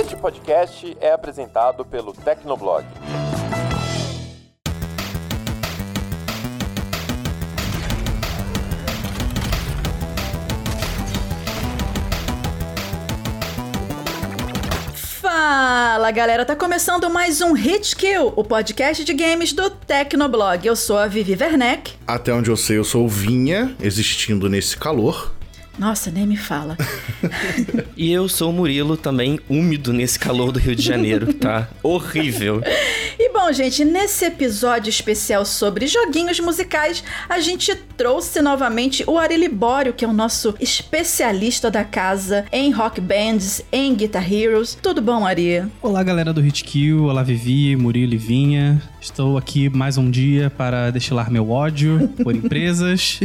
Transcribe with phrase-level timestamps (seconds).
[0.00, 2.86] Este podcast é apresentado pelo Tecnoblog.
[15.20, 20.66] Fala galera, tá começando mais um Hit Kill, o podcast de games do Tecnoblog.
[20.66, 21.92] Eu sou a Vivi Werneck.
[22.06, 25.38] Até onde eu sei, eu sou o Vinha, existindo nesse calor.
[25.78, 26.76] Nossa, nem me fala.
[27.96, 31.68] e eu sou o Murilo, também úmido nesse calor do Rio de Janeiro, tá?
[31.82, 32.62] Horrível.
[33.18, 39.36] E bom, gente, nesse episódio especial sobre joguinhos musicais, a gente trouxe novamente o Ari
[39.36, 44.76] Libório, que é o nosso especialista da casa em rock bands, em Guitar Heroes.
[44.82, 45.64] Tudo bom, Ari?
[45.82, 48.82] Olá, galera do Hitkill, olá Vivi, Murilo e Vinha.
[49.00, 53.18] Estou aqui mais um dia para destilar meu ódio por empresas.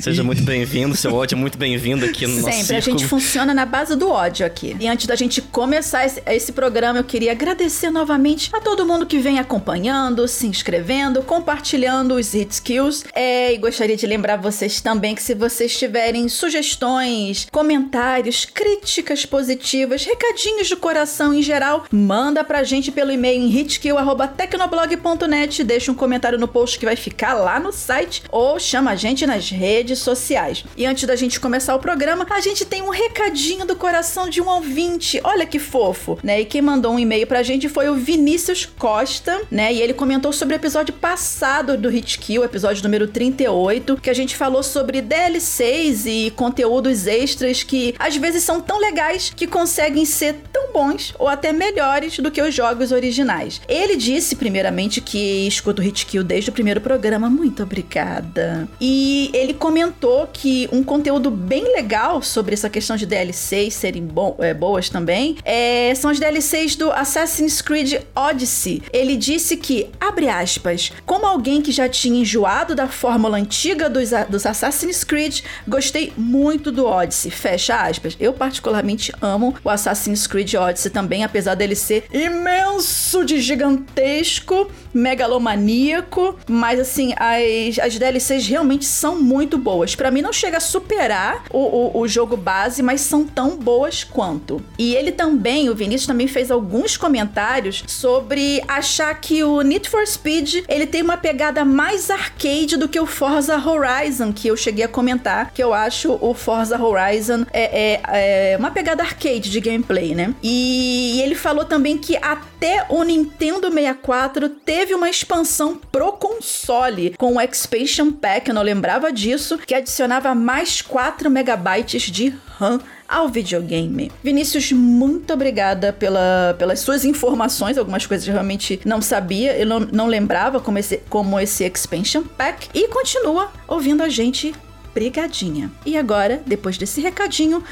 [0.00, 0.24] Seja e...
[0.24, 3.54] muito bem-vindo, seu ódio é muito bem-vindo aqui no Sempre, nosso Sempre, a gente funciona
[3.54, 4.76] na base do ódio aqui.
[4.78, 9.06] E antes da gente começar esse, esse programa, eu queria agradecer novamente a todo mundo
[9.06, 13.04] que vem acompanhando, se inscrevendo, compartilhando os Hit Skills.
[13.14, 20.04] É, e gostaria de lembrar vocês também que se vocês tiverem sugestões, comentários, críticas positivas,
[20.04, 25.94] recadinhos de coração em geral, manda pra gente pelo e-mail em hitskill.tecnoblog blog.net, deixa um
[25.94, 29.98] comentário no post que vai ficar lá no site ou chama a gente nas redes
[29.98, 30.64] sociais.
[30.76, 34.40] E antes da gente começar o programa, a gente tem um recadinho do coração de
[34.40, 35.20] um ouvinte.
[35.24, 36.40] Olha que fofo, né?
[36.40, 39.72] E quem mandou um e-mail pra gente foi o Vinícius Costa, né?
[39.72, 44.14] E ele comentou sobre o episódio passado do Hit Kill, episódio número 38, que a
[44.14, 50.04] gente falou sobre DLCs e conteúdos extras que às vezes são tão legais que conseguem
[50.04, 53.60] ser tão bons ou até melhores do que os jogos originais.
[53.68, 57.28] Ele disse primeiramente, que escuta o Hit Kill desde o primeiro programa.
[57.28, 58.68] Muito obrigada.
[58.80, 64.36] E ele comentou que um conteúdo bem legal sobre essa questão de DLCs serem bo
[64.38, 68.82] é, boas também é, são as DLCs do Assassin's Creed Odyssey.
[68.92, 74.10] Ele disse que, abre aspas, como alguém que já tinha enjoado da fórmula antiga dos,
[74.28, 77.30] dos Assassin's Creed, gostei muito do Odyssey.
[77.30, 78.16] Fecha aspas.
[78.20, 86.36] Eu, particularmente, amo o Assassin's Creed Odyssey também, apesar dele ser imenso de gigantesco megalomaníaco,
[86.48, 89.94] mas assim, as, as DLCs realmente são muito boas.
[89.94, 91.19] Para mim não chega a superar
[91.50, 94.62] o, o, o, jogo base, mas são tão boas quanto.
[94.78, 100.06] E ele também, o Vinícius também fez alguns comentários sobre achar que o Need for
[100.06, 104.84] Speed ele tem uma pegada mais arcade do que o Forza Horizon, que eu cheguei
[104.84, 109.60] a comentar, que eu acho o Forza Horizon é, é, é uma pegada arcade de
[109.60, 110.34] gameplay, né?
[110.42, 112.49] E, e ele falou também que até
[112.90, 119.12] o Nintendo 64 teve uma expansão pro console com o Expansion Pack, eu não lembrava
[119.12, 124.12] disso, que adicionava mais 4 megabytes de RAM ao videogame.
[124.22, 129.80] Vinícius, muito obrigada pela, pelas suas informações, algumas coisas eu realmente não sabia, eu não,
[129.80, 134.54] não lembrava como esse, como esse Expansion Pack, e continua ouvindo a gente
[134.92, 135.70] brigadinha.
[135.86, 137.62] E agora, depois desse recadinho,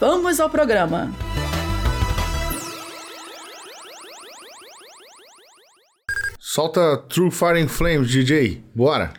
[0.00, 1.12] vamos ao programa.
[6.54, 8.62] Solta True Fire and Flames, DJ.
[8.74, 9.14] Bora!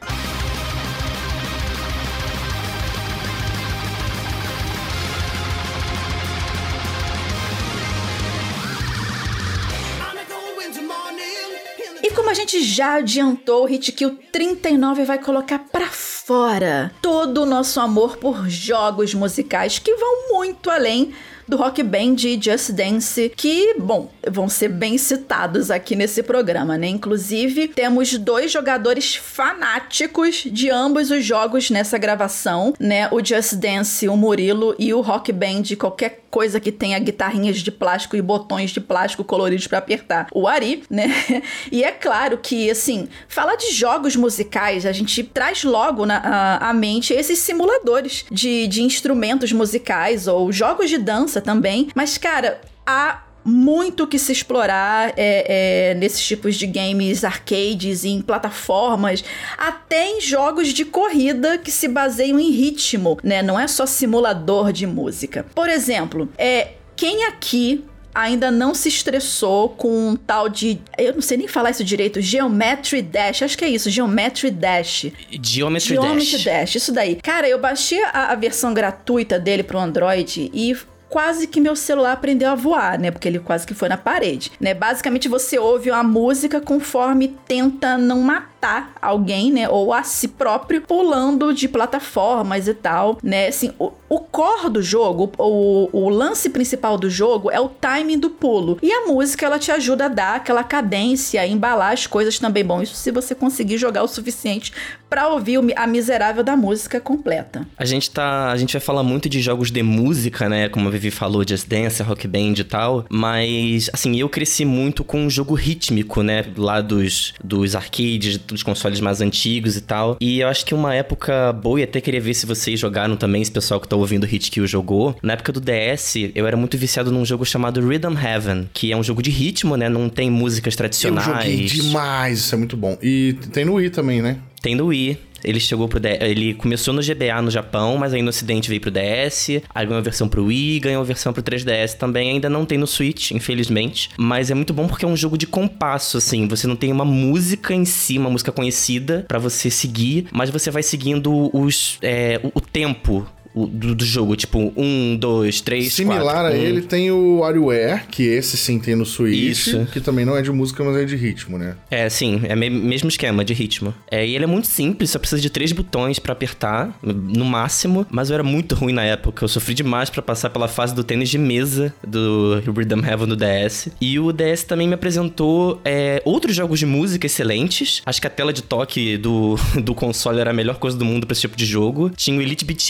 [12.03, 17.41] E como a gente já adiantou, o Hit Kill 39 vai colocar pra fora todo
[17.41, 21.15] o nosso amor por jogos musicais que vão muito além
[21.47, 26.87] do rock band Just Dance, que, bom, vão ser bem citados aqui nesse programa, né?
[26.87, 33.07] Inclusive, temos dois jogadores fanáticos de ambos os jogos nessa gravação, né?
[33.11, 37.71] O Just Dance, o Murilo, e o Rock Band, qualquer coisa que tenha guitarrinhas de
[37.71, 41.13] plástico e botões de plástico coloridos para apertar, o Ari, né?
[41.71, 46.69] E é claro que, assim, falar de jogos musicais, a gente traz logo na a,
[46.69, 51.89] a mente esses simuladores de, de instrumentos musicais ou jogos de dança também.
[51.95, 58.21] Mas, cara, há muito que se explorar é, é, nesses tipos de games arcades, em
[58.21, 59.23] plataformas,
[59.57, 63.41] até em jogos de corrida que se baseiam em ritmo, né?
[63.41, 65.45] Não é só simulador de música.
[65.53, 70.79] Por exemplo, é quem aqui ainda não se estressou com um tal de.
[70.97, 72.21] Eu não sei nem falar isso direito.
[72.21, 73.41] Geometry Dash.
[73.41, 73.89] Acho que é isso.
[73.89, 75.07] Geometry Dash.
[75.41, 76.43] Geometry, Geometry Dash.
[76.43, 76.75] Dash.
[76.75, 77.15] Isso daí.
[77.15, 80.75] Cara, eu baixei a, a versão gratuita dele pro Android e
[81.13, 83.11] quase que meu celular aprendeu a voar, né?
[83.11, 84.73] Porque ele quase que foi na parede, né?
[84.73, 89.69] Basicamente você ouve uma música conforme tenta não matar alguém, né?
[89.69, 93.49] Ou a si próprio pulando de plataformas e tal, né?
[93.49, 93.71] Assim,
[94.13, 98.77] o core do jogo, o, o lance principal do jogo é o timing do pulo.
[98.79, 102.63] E a música, ela te ajuda a dar aquela cadência, embalar as coisas também.
[102.63, 104.71] Bom, isso se você conseguir jogar o suficiente
[105.09, 107.67] para ouvir a miserável da música completa.
[107.77, 108.51] A gente tá.
[108.51, 110.69] A gente vai falar muito de jogos de música, né?
[110.69, 113.05] Como a Vivi falou, Just Dance, Rock Band e tal.
[113.09, 116.43] Mas, assim, eu cresci muito com um jogo rítmico, né?
[116.57, 120.17] Lá dos, dos arcades, dos consoles mais antigos e tal.
[120.19, 123.41] E eu acho que uma época boa, e até queria ver se vocês jogaram também,
[123.41, 125.15] esse pessoal que tá ouvindo Hit Kill jogou.
[125.21, 128.97] Na época do DS, eu era muito viciado num jogo chamado Rhythm Heaven, que é
[128.97, 129.89] um jogo de ritmo, né?
[129.89, 131.27] Não tem músicas tradicionais.
[131.27, 132.97] Eu joguei demais, isso é muito bom.
[133.01, 134.37] E tem no Wii também, né?
[134.61, 135.17] Tem no Wii.
[135.43, 138.79] Ele chegou pro DS, ele começou no GBA no Japão, mas aí no ocidente veio
[138.79, 142.49] pro DS, aí ganhou a versão pro Wii, ganhou a versão pro 3DS também, ainda
[142.49, 146.17] não tem no Switch, infelizmente, mas é muito bom porque é um jogo de compasso
[146.17, 150.49] assim, você não tem uma música em si, uma música conhecida para você seguir, mas
[150.49, 155.93] você vai seguindo os é, o, o tempo do, do, jogo, tipo, um, dois, três,
[155.93, 156.63] Similar quatro, a um.
[156.63, 159.87] ele tem o WarioWare, que esse sim tem no Switch, Isso.
[159.91, 161.75] que também não é de música, mas é de ritmo, né?
[161.89, 163.93] É, sim, é me mesmo esquema de ritmo.
[164.09, 168.05] É, e ele é muito simples, só precisa de três botões para apertar, no máximo,
[168.09, 171.03] mas eu era muito ruim na época, eu sofri demais para passar pela fase do
[171.03, 173.89] tênis de mesa do Rhythm Heaven no DS.
[174.01, 178.29] E o DS também me apresentou é, outros jogos de música excelentes, acho que a
[178.29, 181.55] tela de toque do, do console era a melhor coisa do mundo pra esse tipo
[181.55, 182.11] de jogo.
[182.15, 182.81] Tinha o Elite Beat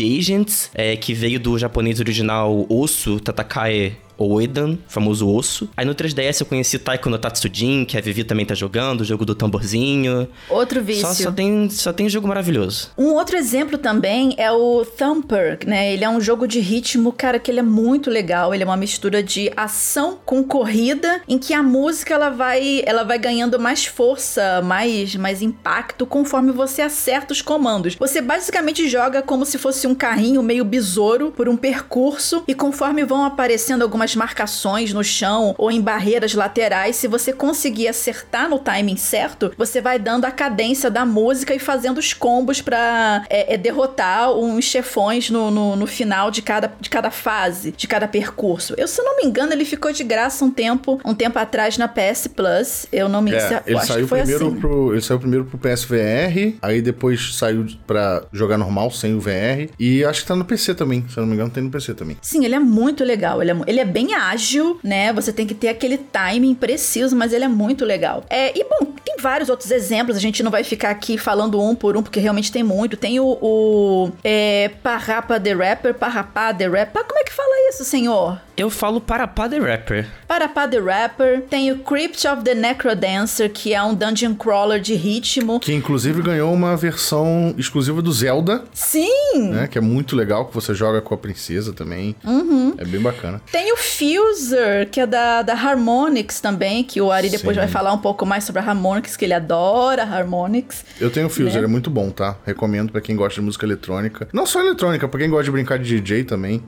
[0.74, 5.70] É, que veio do japonês original Osu Tatakae Oedan, famoso osso.
[5.76, 9.04] Aí no 3DS eu conheci Taiko no Tatsujin, que a Vivi também tá jogando, o
[9.04, 10.28] jogo do tamborzinho.
[10.50, 11.08] Outro vício.
[11.08, 12.92] Só, só, tem, só tem jogo maravilhoso.
[12.98, 15.94] Um outro exemplo também é o Thumper, né?
[15.94, 18.54] Ele é um jogo de ritmo, cara, que ele é muito legal.
[18.54, 23.04] Ele é uma mistura de ação com corrida, em que a música ela vai, ela
[23.04, 27.96] vai ganhando mais força, mais, mais impacto conforme você acerta os comandos.
[27.96, 33.04] Você basicamente joga como se fosse um carrinho meio besouro por um percurso e conforme
[33.04, 38.60] vão aparecendo algumas marcações no chão ou em barreiras laterais, se você conseguir acertar no
[38.60, 43.54] timing certo, você vai dando a cadência da música e fazendo os combos pra é,
[43.54, 48.08] é, derrotar uns chefões no, no, no, final de cada, de cada fase, de cada
[48.08, 48.74] percurso.
[48.78, 51.78] Eu, se eu não me engano, ele ficou de graça um tempo, um tempo atrás
[51.78, 52.88] na PS Plus.
[52.92, 54.56] Eu não me É, se- ele saiu primeiro assim.
[54.60, 54.94] pro.
[54.94, 59.70] Ele saiu primeiro pro PSVR, aí depois saiu pra jogar normal, sem o VR.
[59.80, 61.94] E acho que tá no PC também, se eu não me engano, tem no PC
[61.94, 62.18] também.
[62.22, 63.42] Sim, ele é muito legal.
[63.42, 65.14] Ele é, ele é bem ágil, né?
[65.14, 68.24] Você tem que ter aquele timing preciso, mas ele é muito legal.
[68.30, 70.18] É, e bom, tem vários outros exemplos.
[70.18, 72.98] A gente não vai ficar aqui falando um por um, porque realmente tem muito.
[72.98, 77.04] Tem o, o é, Parrapa the Rapper, Parrapá the Rapper.
[77.06, 78.42] Como é que fala isso, senhor?
[78.56, 80.08] Eu falo para Pá the Rapper.
[80.28, 81.42] Parapá the Rapper.
[81.50, 85.60] Tem o Crypt of the Necrodancer, que é um dungeon crawler de ritmo.
[85.60, 89.50] Que inclusive ganhou uma versão exclusiva do Zelda, Sim!
[89.50, 89.68] né?
[89.68, 92.16] Que é muito legal, que você joga com a princesa também.
[92.24, 92.76] Uhum.
[92.78, 93.42] É bem bacana.
[93.52, 97.60] Tem o Fuser, que é da, da Harmonix também, que o Ari depois Sim.
[97.62, 100.84] vai falar um pouco mais sobre a Harmonix, que ele adora Harmonix.
[101.00, 101.64] Eu tenho o Fuser, Né?
[101.66, 102.36] é muito bom, tá?
[102.46, 104.28] Recomendo pra quem gosta de música eletrônica.
[104.34, 106.64] Não só eletrônica, pra quem gosta de brincar de DJ também.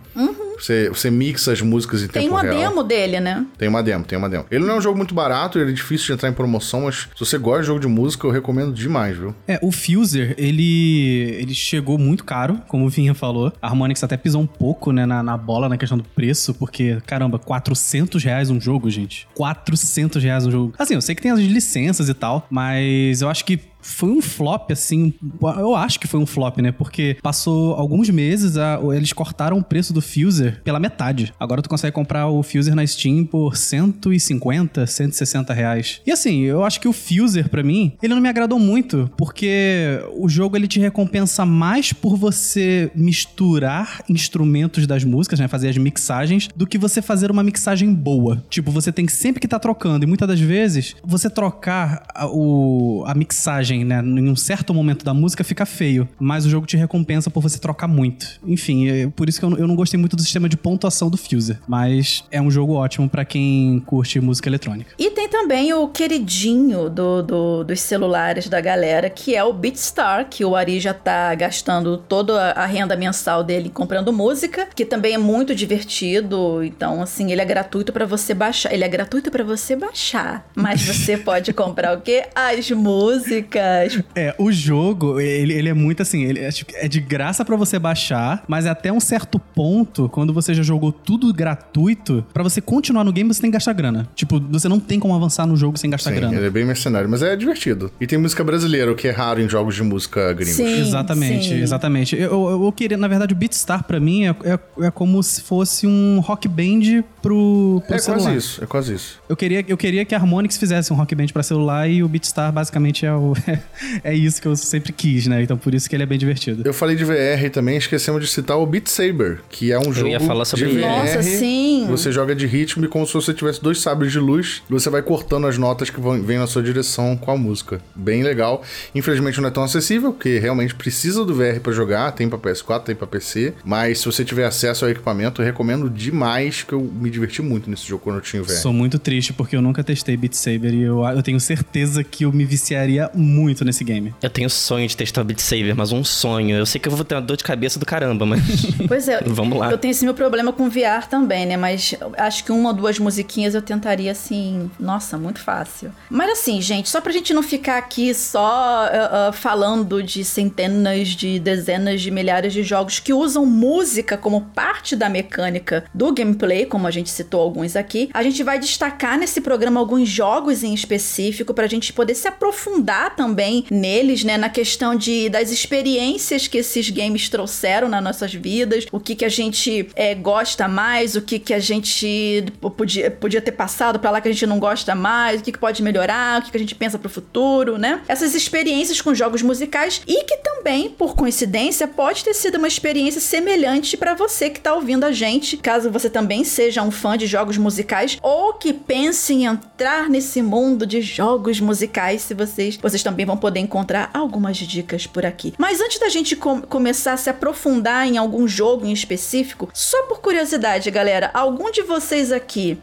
[0.59, 2.07] Você, você mixa as músicas em.
[2.07, 2.55] Tem tempo uma real.
[2.55, 3.45] demo dele, né?
[3.57, 4.45] Tem uma demo, tem uma demo.
[4.49, 7.07] Ele não é um jogo muito barato, ele é difícil de entrar em promoção, mas
[7.15, 9.35] se você gosta de jogo de música, eu recomendo demais, viu?
[9.47, 13.51] É, o Fuser, ele, ele chegou muito caro, como o Vinha falou.
[13.61, 16.97] A Harmonix até pisou um pouco, né, na, na bola na questão do preço, porque,
[17.05, 19.27] caramba, 400 reais um jogo, gente.
[19.35, 20.74] 400 reais um jogo.
[20.77, 24.22] Assim, eu sei que tem as licenças e tal, mas eu acho que foi um
[24.22, 25.13] flop, assim.
[25.58, 26.72] Eu acho que foi um flop, né?
[26.72, 31.34] Porque passou alguns meses, a- eles cortaram o preço do Fuser pela metade.
[31.39, 36.01] Agora tu consegue comprar o Fuser na Steam por 150, 160 reais.
[36.06, 40.00] E assim, eu acho que o Fuser, pra mim, ele não me agradou muito, porque
[40.18, 45.48] o jogo ele te recompensa mais por você misturar instrumentos das músicas, né?
[45.48, 48.44] Fazer as mixagens, do que você fazer uma mixagem boa.
[48.50, 53.04] Tipo, você tem sempre que tá trocando, e muitas das vezes, você trocar a, o,
[53.08, 54.00] a mixagem, né?
[54.00, 57.58] Em um certo momento da música fica feio, mas o jogo te recompensa por você
[57.60, 58.39] trocar muito.
[58.46, 61.10] Enfim, é por isso que eu, não- eu não gostei muito do sistema de pontuação
[61.10, 64.91] do Fuser, mas é um jogo ótimo pra quem curte música eletrônica.
[64.98, 70.27] E tem também o queridinho do, do- dos celulares da galera, que é o BeatStar,
[70.29, 75.13] que o Ari já tá gastando toda a renda mensal dele comprando música, que também
[75.13, 76.63] é muito divertido.
[76.63, 78.74] Então, assim, ele é gratuito pra você baixar.
[78.74, 82.25] Ele é gratuito pra você baixar, mas você pode comprar o quê?
[82.36, 83.63] As músicas.
[83.65, 84.03] Lucas.
[84.15, 87.55] É, o jogo, ele, ele é muito assim, ele é, tipo, é de graça pra
[87.55, 92.43] você baixar, mas é até um certo ponto, quando você já jogou tudo gratuito, pra
[92.43, 94.07] você continuar no game você tem que gastar grana.
[94.15, 96.36] Tipo, você não tem como avançar no jogo sem gastar Sim, grana.
[96.36, 97.91] ele é bem mercenário, mas é divertido.
[98.00, 100.55] E tem música brasileira, o que é raro em jogos de música gringos.
[100.55, 100.79] Sim.
[100.79, 101.62] Exatamente, sim.
[101.62, 102.15] exatamente.
[102.15, 105.41] Eu, eu, eu queria, na verdade, o Beatstar pra mim é, é, é como se
[105.41, 108.24] fosse um rock band pro, pro É celular.
[108.24, 109.19] quase isso, é quase isso.
[109.27, 112.07] Eu queria, eu queria que a Harmonix fizesse um rock band pra celular e o
[112.07, 113.34] Beatstar basicamente é, o,
[114.03, 115.43] é isso que eu sempre quis, né?
[115.43, 116.63] Então por isso que ele é bem divertido.
[116.65, 120.09] Eu falei de VR também, esquecemos de citar o Beat Saber, que é um jogo
[120.09, 120.77] ia falar sobre de.
[120.77, 120.81] VR.
[120.81, 121.85] Nossa, sim.
[121.89, 124.89] Você joga de ritmo e como se você tivesse dois sabres de luz, e você
[124.89, 127.81] vai cortando as notas que vão, vêm na sua direção com a música.
[127.95, 128.63] Bem legal.
[128.93, 132.83] Infelizmente não é tão acessível, porque realmente precisa do VR pra jogar, tem pra PS4,
[132.83, 136.81] tem pra PC, mas se você tiver acesso ao equipamento, eu recomendo demais, que eu
[136.81, 138.51] me diverti muito nesse jogo quando eu tinha o VR.
[138.51, 142.25] Sou muito triste porque eu nunca testei Beat Saber e eu, eu tenho certeza que
[142.25, 143.35] eu me viciaria muito
[143.65, 144.13] nesse game.
[144.22, 146.56] Eu tenho sonho de testar o Beat Saber, mas um sonho.
[146.56, 148.42] Eu sei que eu vou ter uma dor de cabeça do caramba, mas.
[148.88, 149.22] Pois é.
[149.25, 149.72] Vamos lá.
[149.72, 151.58] Eu tenho esse meu problema com VR também, né?
[151.58, 154.70] Mas acho que uma ou duas musiquinhas eu tentaria, assim...
[154.80, 155.92] Nossa, muito fácil.
[156.10, 161.10] Mas assim, gente, só pra gente não ficar aqui só uh, uh, falando de centenas,
[161.10, 166.65] de dezenas de milhares de jogos que usam música como parte da mecânica do gameplay,
[166.65, 170.74] como a gente citou alguns aqui, a gente vai destacar nesse programa alguns jogos em
[170.74, 173.25] específico pra gente poder se aprofundar também
[173.70, 174.38] neles, né?
[174.38, 179.25] Na questão de, das experiências que esses games trouxeram nas nossas vidas, o que que
[179.25, 184.12] a gente é, gosta mais, o que que a gente podia, podia ter passado pra
[184.12, 186.58] lá que a gente não gosta mais, o que que pode melhorar, o que que
[186.58, 188.01] a gente pensa pro futuro, né?
[188.08, 193.22] Essas experiências com jogos musicais e que também, por coincidência, pode ter sido uma experiência
[193.22, 197.27] semelhante pra você que tá ouvindo a gente, caso você também seja um fã de
[197.27, 203.03] jogos musicais ou que pense em entrar nesse mundo de jogos musicais, se vocês, vocês
[203.03, 205.53] também vão poder encontrar algumas dicas por aqui.
[205.60, 210.03] Mas antes da gente com- começar a se aprofundar em algum jogo em específico, só
[210.07, 212.79] por curiosidade, galera, algum de vocês aqui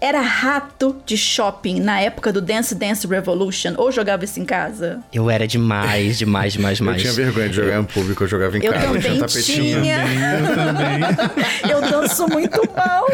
[0.00, 5.00] era rato de shopping na época do Dance Dance Revolution ou jogava isso em casa?
[5.12, 7.02] Eu era demais, demais, demais, Eu demais.
[7.02, 9.82] tinha vergonha de jogar em público, eu jogava em Eu casa, também tinha um tapetinho.
[9.82, 10.04] tinha.
[10.40, 11.70] Eu também.
[11.70, 13.06] Eu danço muito mal.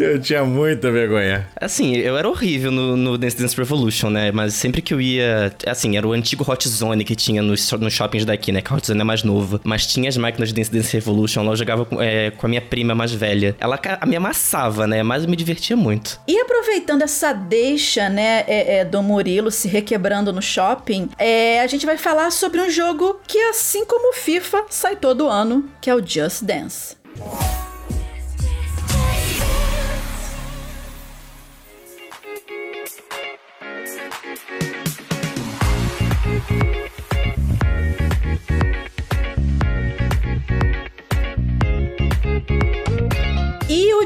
[0.00, 1.46] Eu tinha muita vergonha.
[1.60, 4.32] Assim, eu era horrível no, no Dance Dance Revolution, né?
[4.32, 5.52] Mas sempre que eu ia.
[5.66, 8.60] Assim, era o antigo Hot Zone que tinha nos, nos shoppings daqui, né?
[8.60, 9.60] Que a Hot Zone é mais novo.
[9.62, 11.52] Mas tinha as máquinas de Dance Dance Revolution lá.
[11.52, 13.54] Eu jogava com, é, com a minha prima mais velha.
[13.60, 15.02] Ela me amassava, né?
[15.02, 16.18] Mas eu me divertia muito.
[16.26, 21.66] E aproveitando essa deixa, né, é, é, do Murilo se requebrando no shopping, é, a
[21.66, 25.90] gente vai falar sobre um jogo que, assim como o FIFA, sai todo ano, que
[25.90, 26.96] é o Just Dance.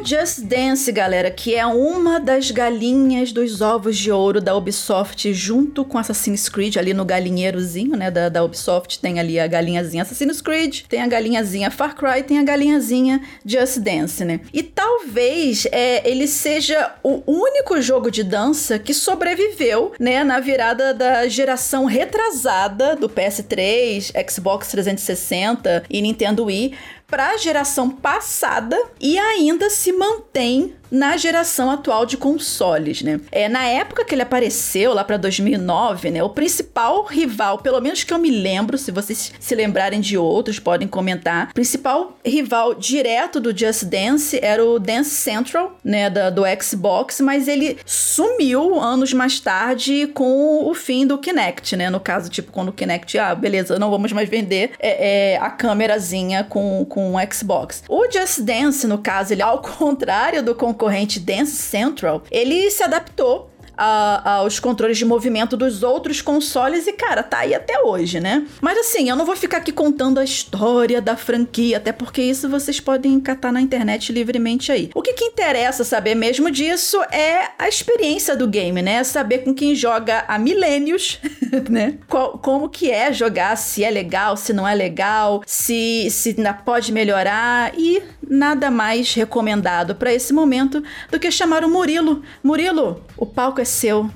[0.05, 5.85] Just Dance, galera, que é uma das galinhas dos ovos de ouro da Ubisoft, junto
[5.85, 10.41] com Assassin's Creed, ali no galinheirozinho, né, da, da Ubisoft, tem ali a galinhazinha Assassin's
[10.41, 14.41] Creed, tem a galinhazinha Far Cry, tem a galinhazinha Just Dance, né?
[14.53, 20.95] E talvez é, ele seja o único jogo de dança que sobreviveu, né, na virada
[20.95, 26.75] da geração retrasada do PS3, Xbox 360 e Nintendo Wii
[27.09, 33.21] para a geração passada e ainda se mantém na geração atual de consoles, né?
[33.31, 38.05] É, na época que ele apareceu, lá para 2009, né, o principal rival, pelo menos
[38.05, 41.53] que eu me lembro, se vocês se lembrarem de outros, podem comentar.
[41.53, 47.49] Principal rival direto do Just Dance era o Dance Central, né, da, do Xbox, mas
[47.49, 51.91] ele sumiu anos mais tarde com o fim do Kinect, né?
[51.91, 55.51] No caso, tipo, quando o Kinect, ah, beleza, não vamos mais vender é, é, a
[55.51, 57.83] câmerazinha com, com o Xbox.
[57.89, 63.48] O Just Dance, no caso, ele, ao contrário do concorrente Dance Central, ele se adaptou
[63.79, 68.47] aos controles de movimento dos outros consoles e, cara, tá aí até hoje, né?
[68.61, 72.49] Mas assim, eu não vou ficar aqui contando a história da franquia, até porque isso
[72.49, 74.91] vocês podem catar na internet livremente aí.
[74.95, 79.03] O que que interessa saber mesmo disso é a experiência do game, né?
[79.05, 81.21] Saber com quem joga há milênios,
[81.71, 81.99] né?
[82.09, 86.53] Qual- como que é jogar, se é legal, se não é legal, se, se ainda
[86.53, 92.23] pode melhorar e nada mais recomendado para esse momento do que chamar o Murilo.
[92.43, 94.09] Murilo, o palco é seu.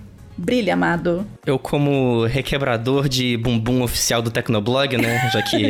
[0.43, 1.25] Brilha, amado.
[1.47, 5.31] Eu, como requebrador de bumbum oficial do Tecnoblog, né?
[5.33, 5.63] Já que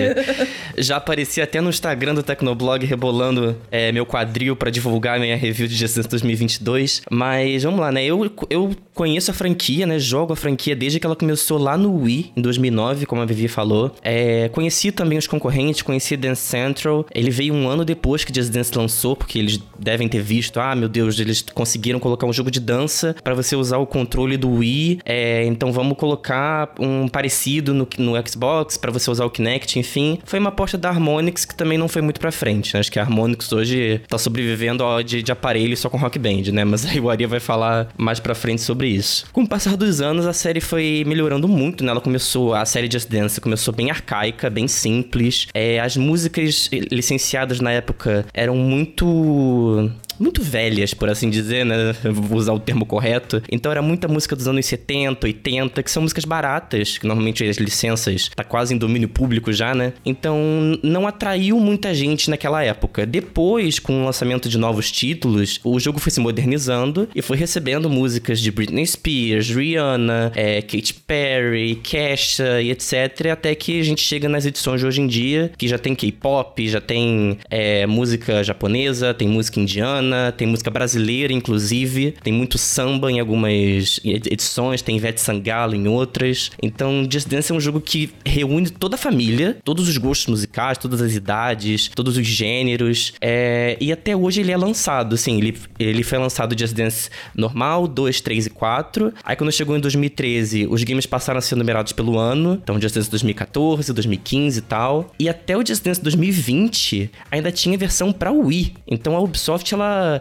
[0.82, 5.68] já apareci até no Instagram do Tecnoblog rebolando é, meu quadril para divulgar minha review
[5.68, 7.02] de Dance 2022.
[7.10, 8.02] Mas vamos lá, né?
[8.02, 9.98] Eu, eu conheço a franquia, né?
[9.98, 13.48] Jogo a franquia desde que ela começou lá no Wii, em 2009, como a Vivi
[13.48, 13.94] falou.
[14.02, 17.04] É, conheci também os concorrentes, conheci Dance Central.
[17.14, 20.74] Ele veio um ano depois que Just Dance lançou, porque eles devem ter visto, ah,
[20.74, 24.50] meu Deus, eles conseguiram colocar um jogo de dança para você usar o controle do
[24.50, 24.61] Wii.
[25.04, 30.18] É, então vamos colocar um parecido no, no Xbox para você usar o Kinect, enfim.
[30.24, 32.80] Foi uma aposta da Harmonix que também não foi muito pra frente, né?
[32.80, 36.52] Acho que a Harmonix hoje tá sobrevivendo ó, de, de aparelho só com Rock Band,
[36.52, 36.64] né?
[36.64, 39.26] Mas aí o Aria vai falar mais pra frente sobre isso.
[39.32, 41.90] Com o passar dos anos, a série foi melhorando muito, né?
[41.90, 45.46] Ela começou, a série Just Dance começou bem arcaica, bem simples.
[45.54, 51.94] É, as músicas licenciadas na época eram muito muito velhas, por assim dizer, né?
[52.04, 53.42] Vou usar o termo correto.
[53.50, 57.56] Então era muita música dos anos 70, 80, que são músicas baratas, que normalmente as
[57.56, 59.92] licenças tá quase em domínio público já, né?
[60.04, 63.06] Então não atraiu muita gente naquela época.
[63.06, 67.88] Depois, com o lançamento de novos títulos, o jogo foi se modernizando e foi recebendo
[67.90, 73.28] músicas de Britney Spears, Rihanna, é, Katy Perry, Kesha e etc.
[73.32, 76.68] Até que a gente chega nas edições de hoje em dia, que já tem K-pop,
[76.68, 80.01] já tem é, música japonesa, tem música indiana
[80.36, 82.14] tem música brasileira, inclusive.
[82.22, 86.50] Tem muito samba em algumas edições, tem Ivete Sangalo em outras.
[86.62, 90.78] Então, Just Dance é um jogo que reúne toda a família, todos os gostos musicais,
[90.78, 93.12] todas as idades, todos os gêneros.
[93.20, 93.76] É...
[93.80, 98.20] E até hoje ele é lançado, assim, ele, ele foi lançado Just Dance normal, 2,
[98.20, 99.12] 3 e 4.
[99.24, 102.58] Aí quando chegou em 2013, os games passaram a ser numerados pelo ano.
[102.62, 105.12] Então, Just Dance 2014, 2015 e tal.
[105.18, 108.74] E até o Just Dance 2020 ainda tinha versão para Wii.
[108.86, 110.18] Então a Ubisoft ela pas euh,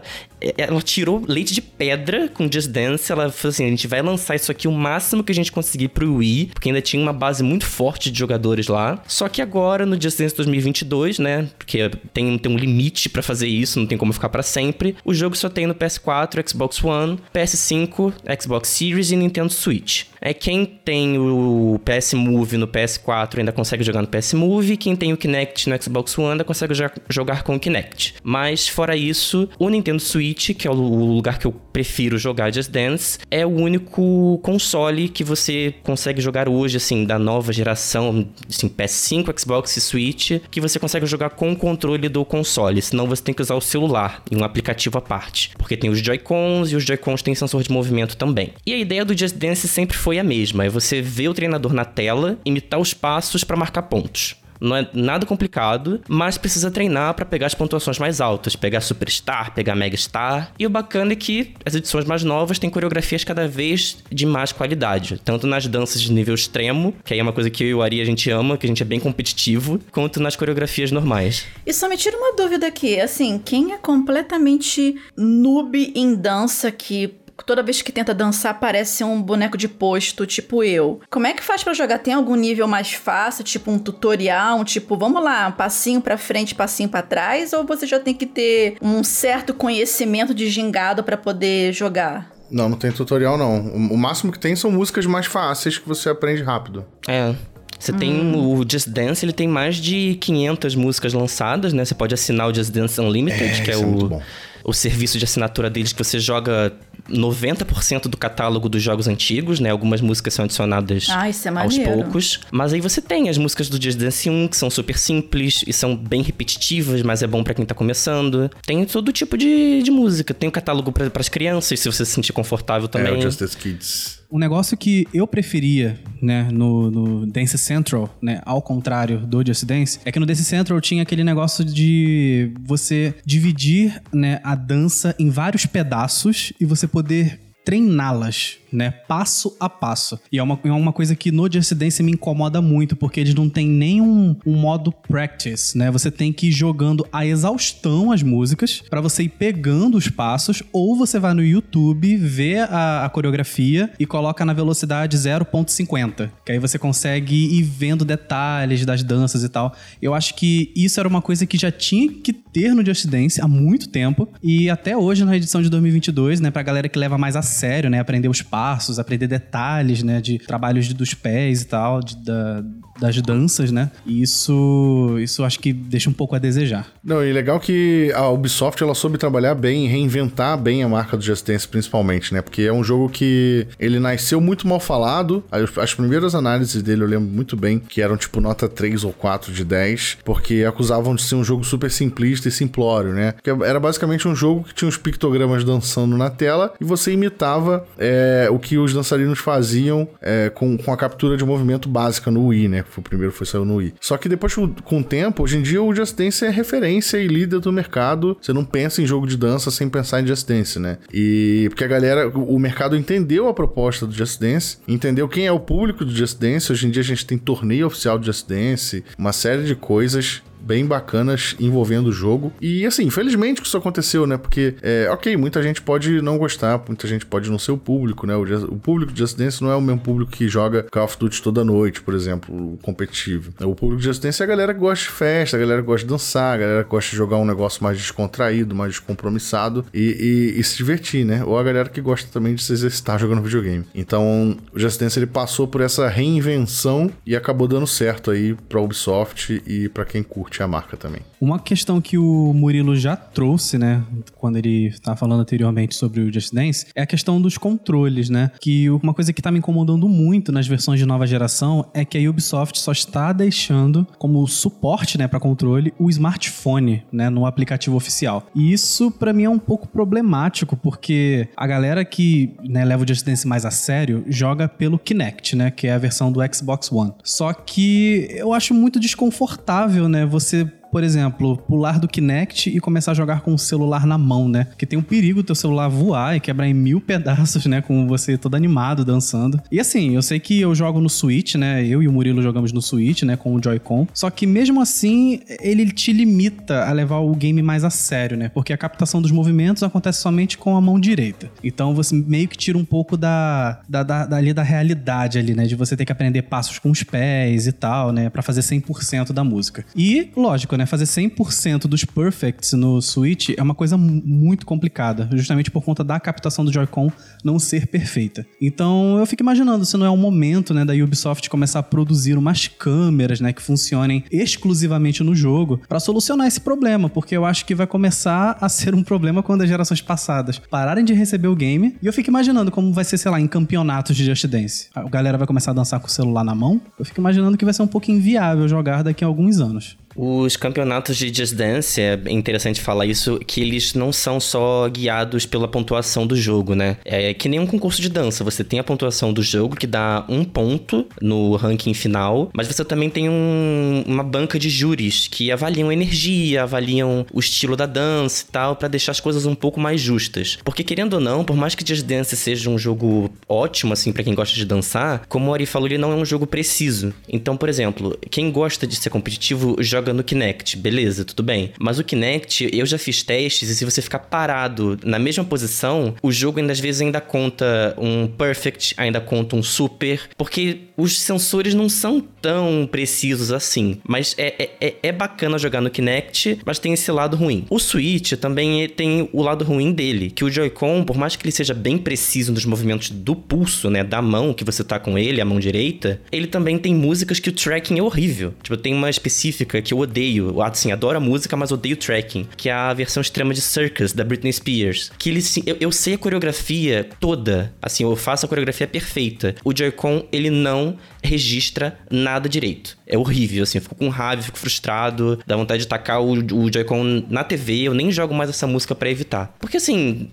[0.56, 3.10] ela, tirou leite de pedra com Just Dance.
[3.10, 5.88] Ela falou assim: a gente vai lançar isso aqui o máximo que a gente conseguir
[5.88, 9.02] pro Wii, porque ainda tinha uma base muito forte de jogadores lá.
[9.06, 11.48] Só que agora, no Just Dance 2022, né?
[11.58, 14.96] Porque tem, tem um limite para fazer isso, não tem como ficar para sempre.
[15.04, 20.04] O jogo só tem no PS4, Xbox One, PS5, Xbox Series e Nintendo Switch.
[20.24, 24.94] É quem tem o PS Move no PS4 ainda consegue jogar no PS Move, quem
[24.94, 26.72] tem o Kinect no Xbox One ainda consegue
[27.08, 28.14] jogar com o Kinect.
[28.22, 32.70] Mas fora isso, o Nintendo Switch, que é o lugar que eu prefiro jogar Just
[32.70, 38.68] Dance, é o único console que você consegue jogar hoje, assim, da nova geração, assim,
[38.68, 43.22] PS5, Xbox e Switch, que você consegue jogar com o controle do console, senão você
[43.22, 46.76] tem que usar o celular em um aplicativo à parte, porque tem os Joy-Cons e
[46.76, 48.52] os Joy-Cons têm sensor de movimento também.
[48.66, 51.72] E a ideia do Just Dance sempre foi a mesma, é você ver o treinador
[51.72, 54.36] na tela, imitar os passos para marcar pontos.
[54.62, 59.52] Não é nada complicado, mas precisa treinar para pegar as pontuações mais altas, pegar Superstar,
[59.52, 60.52] pegar Megastar.
[60.56, 64.52] E o bacana é que as edições mais novas têm coreografias cada vez de mais
[64.52, 67.74] qualidade, tanto nas danças de nível extremo, que aí é uma coisa que eu e
[67.74, 71.46] o Ari a gente ama, que a gente é bem competitivo, quanto nas coreografias normais.
[71.66, 77.14] E só me tira uma dúvida aqui, assim, quem é completamente noob em dança que
[77.44, 81.00] toda vez que tenta dançar parece um boneco de posto, tipo eu.
[81.10, 81.98] Como é que faz para jogar?
[81.98, 86.16] Tem algum nível mais fácil, tipo um tutorial, um tipo, vamos lá, um passinho para
[86.16, 91.02] frente, passinho para trás, ou você já tem que ter um certo conhecimento de gingado
[91.02, 92.30] para poder jogar?
[92.50, 93.60] Não, não tem tutorial não.
[93.90, 96.84] O máximo que tem são músicas mais fáceis que você aprende rápido.
[97.08, 97.34] É.
[97.78, 97.96] Você hum.
[97.96, 101.84] tem o Just Dance, ele tem mais de 500 músicas lançadas, né?
[101.84, 104.20] Você pode assinar o Just Dance Unlimited, é, que é, é o,
[104.64, 106.72] o serviço de assinatura deles que você joga
[107.08, 109.70] 90% do catálogo dos jogos antigos, né?
[109.70, 112.40] Algumas músicas são adicionadas ah, é aos poucos.
[112.50, 115.72] Mas aí você tem as músicas do Just Dance 1, que são super simples e
[115.72, 118.50] são bem repetitivas, mas é bom para quem tá começando.
[118.66, 120.32] Tem todo tipo de, de música.
[120.32, 123.14] Tem o catálogo para as crianças, se você se sentir confortável também.
[123.14, 124.21] É, o Just Dance Kids.
[124.32, 129.66] Um negócio que eu preferia, né, no, no, Dance Central, né, ao contrário do Just
[129.66, 135.14] Dance, é que no Dance Central tinha aquele negócio de você dividir, né, a dança
[135.18, 138.90] em vários pedaços e você poder treiná-las né?
[138.90, 140.18] Passo a passo.
[140.30, 143.48] E é uma, é uma coisa que no Dance me incomoda muito, porque eles não
[143.48, 145.90] tem nenhum um modo practice, né?
[145.90, 150.62] Você tem que ir jogando a exaustão as músicas para você ir pegando os passos,
[150.72, 156.52] ou você vai no YouTube, vê a, a coreografia e coloca na velocidade 0.50, que
[156.52, 159.74] aí você consegue ir vendo detalhes das danças e tal.
[160.00, 163.40] Eu acho que isso era uma coisa que já tinha que ter no Just Dance
[163.40, 167.18] há muito tempo, e até hoje na edição de 2022, né, pra galera que leva
[167.18, 171.62] mais a sério, né, aprender os passos passos, aprender detalhes, né, de trabalhos dos pés
[171.62, 172.62] e tal, de, da,
[173.02, 173.90] das danças, né?
[174.06, 176.86] E isso, isso acho que deixa um pouco a desejar.
[177.02, 181.22] Não, e legal que a Ubisoft ela soube trabalhar bem, reinventar bem a marca do
[181.22, 182.40] Just Dance principalmente, né?
[182.40, 185.42] Porque é um jogo que ele nasceu muito mal falado.
[185.50, 189.12] As, as primeiras análises dele eu lembro muito bem que eram tipo nota 3 ou
[189.12, 193.34] 4 de 10, porque acusavam de ser um jogo super simplista e simplório, né?
[193.42, 197.84] Que era basicamente um jogo que tinha uns pictogramas dançando na tela e você imitava
[197.98, 202.46] é, o que os dançarinos faziam é, com, com a captura de movimento básica no
[202.46, 202.84] Wii, né?
[202.96, 203.94] O primeiro foi saiu no Wii.
[204.00, 207.26] Só que depois, com o tempo, hoje em dia o Just Dance é referência e
[207.26, 208.36] líder do mercado.
[208.40, 210.98] Você não pensa em jogo de dança sem pensar em Just Dance, né?
[211.12, 215.52] E porque a galera, o mercado entendeu a proposta do Just Dance, entendeu quem é
[215.52, 216.70] o público do Just Dance.
[216.70, 220.42] Hoje em dia a gente tem torneio oficial do Just Dance, uma série de coisas
[220.64, 222.52] bem bacanas envolvendo o jogo.
[222.60, 224.36] E assim, infelizmente que isso aconteceu, né?
[224.36, 228.26] Porque, é, ok, muita gente pode não gostar, muita gente pode não ser o público,
[228.26, 228.36] né?
[228.36, 231.18] O, o público de Just Dance não é o mesmo público que joga Call of
[231.18, 233.52] Duty toda noite, por exemplo, o competitivo.
[233.60, 235.86] O público de Just Dance é a galera que gosta de festa, a galera que
[235.86, 239.84] gosta de dançar, a galera que gosta de jogar um negócio mais descontraído, mais descompromissado
[239.92, 241.44] e, e, e se divertir, né?
[241.44, 243.84] Ou a galera que gosta também de se exercitar jogando videogame.
[243.94, 248.80] Então, o Just Dance ele passou por essa reinvenção e acabou dando certo aí pra
[248.80, 251.22] Ubisoft e para quem curte curte a marca também.
[251.40, 254.02] Uma questão que o Murilo já trouxe, né,
[254.36, 258.50] quando ele estava falando anteriormente sobre o Just Dance, é a questão dos controles, né?
[258.60, 262.18] Que uma coisa que está me incomodando muito nas versões de nova geração é que
[262.18, 267.96] a Ubisoft só está deixando como suporte, né, para controle o smartphone, né, no aplicativo
[267.96, 268.46] oficial.
[268.54, 273.08] E isso para mim é um pouco problemático, porque a galera que, né, leva o
[273.08, 276.92] Just Dance mais a sério joga pelo Kinect, né, que é a versão do Xbox
[276.92, 277.12] One.
[277.24, 282.78] Só que eu acho muito desconfortável, né, você você por exemplo, pular do Kinect e
[282.78, 284.64] começar a jogar com o celular na mão, né?
[284.64, 287.80] Porque tem um perigo teu celular voar e quebrar em mil pedaços, né?
[287.80, 289.58] Com você todo animado, dançando.
[289.70, 291.82] E assim, eu sei que eu jogo no Switch, né?
[291.86, 293.36] Eu e o Murilo jogamos no Switch, né?
[293.36, 294.06] Com o Joy-Con.
[294.12, 298.50] Só que mesmo assim, ele te limita a levar o game mais a sério, né?
[298.50, 301.50] Porque a captação dos movimentos acontece somente com a mão direita.
[301.64, 305.54] Então você meio que tira um pouco da, da, da, da, ali, da realidade ali,
[305.54, 305.64] né?
[305.64, 308.28] De você ter que aprender passos com os pés e tal, né?
[308.28, 309.86] Pra fazer 100% da música.
[309.96, 310.81] E, lógico, né?
[310.82, 310.86] Né?
[310.86, 316.18] Fazer 100% dos perfects no Switch é uma coisa muito complicada, justamente por conta da
[316.18, 317.10] captação do Joy-Con
[317.44, 318.44] não ser perfeita.
[318.60, 322.36] Então eu fico imaginando se não é o momento, né, da Ubisoft começar a produzir
[322.36, 327.64] umas câmeras, né, que funcionem exclusivamente no jogo para solucionar esse problema, porque eu acho
[327.64, 331.56] que vai começar a ser um problema quando as gerações passadas pararem de receber o
[331.56, 331.96] game.
[332.02, 334.88] E eu fico imaginando como vai ser, sei lá, em campeonatos de Just Dance.
[334.94, 336.80] A galera vai começar a dançar com o celular na mão.
[336.98, 339.96] Eu fico imaginando que vai ser um pouco inviável jogar daqui a alguns anos.
[340.14, 345.46] Os campeonatos de Just Dance, é interessante falar isso, que eles não são só guiados
[345.46, 346.96] pela pontuação do jogo, né?
[347.04, 348.44] É que nem um concurso de dança.
[348.44, 352.84] Você tem a pontuação do jogo, que dá um ponto no ranking final, mas você
[352.84, 357.86] também tem um, uma banca de júris que avaliam a energia, avaliam o estilo da
[357.86, 360.58] dança e tal, para deixar as coisas um pouco mais justas.
[360.64, 364.24] Porque, querendo ou não, por mais que Just Dance seja um jogo ótimo, assim, para
[364.24, 367.12] quem gosta de dançar, como o Ari falou, ele não é um jogo preciso.
[367.28, 371.70] Então, por exemplo, quem gosta de ser competitivo joga joga no Kinect, beleza, tudo bem.
[371.78, 376.16] Mas o Kinect, eu já fiz testes e se você ficar parado na mesma posição,
[376.20, 381.20] o jogo ainda às vezes ainda conta um perfect, ainda conta um super, porque os
[381.20, 383.98] sensores não são tão precisos assim.
[384.06, 387.64] Mas é, é, é bacana jogar no Kinect, mas tem esse lado ruim.
[387.70, 391.52] O Switch também tem o lado ruim dele, que o Joy-Con, por mais que ele
[391.52, 395.40] seja bem preciso nos movimentos do pulso, né, da mão que você tá com ele,
[395.40, 398.52] a mão direita, ele também tem músicas que o tracking é horrível.
[398.62, 401.98] Tipo, tem uma específica que que eu odeio, assim, adoro a música, mas odeio o
[401.98, 405.12] tracking, que é a versão extrema de Circus, da Britney Spears.
[405.18, 409.54] Que ele, eu, eu sei a coreografia toda, assim, eu faço a coreografia perfeita.
[409.62, 412.96] O Joy-Con, ele não registra nada direito.
[413.06, 416.72] É horrível, assim, eu fico com raiva, fico frustrado, dá vontade de tacar o, o
[416.72, 419.54] Joy-Con na TV, eu nem jogo mais essa música para evitar.
[419.58, 420.28] Porque, assim,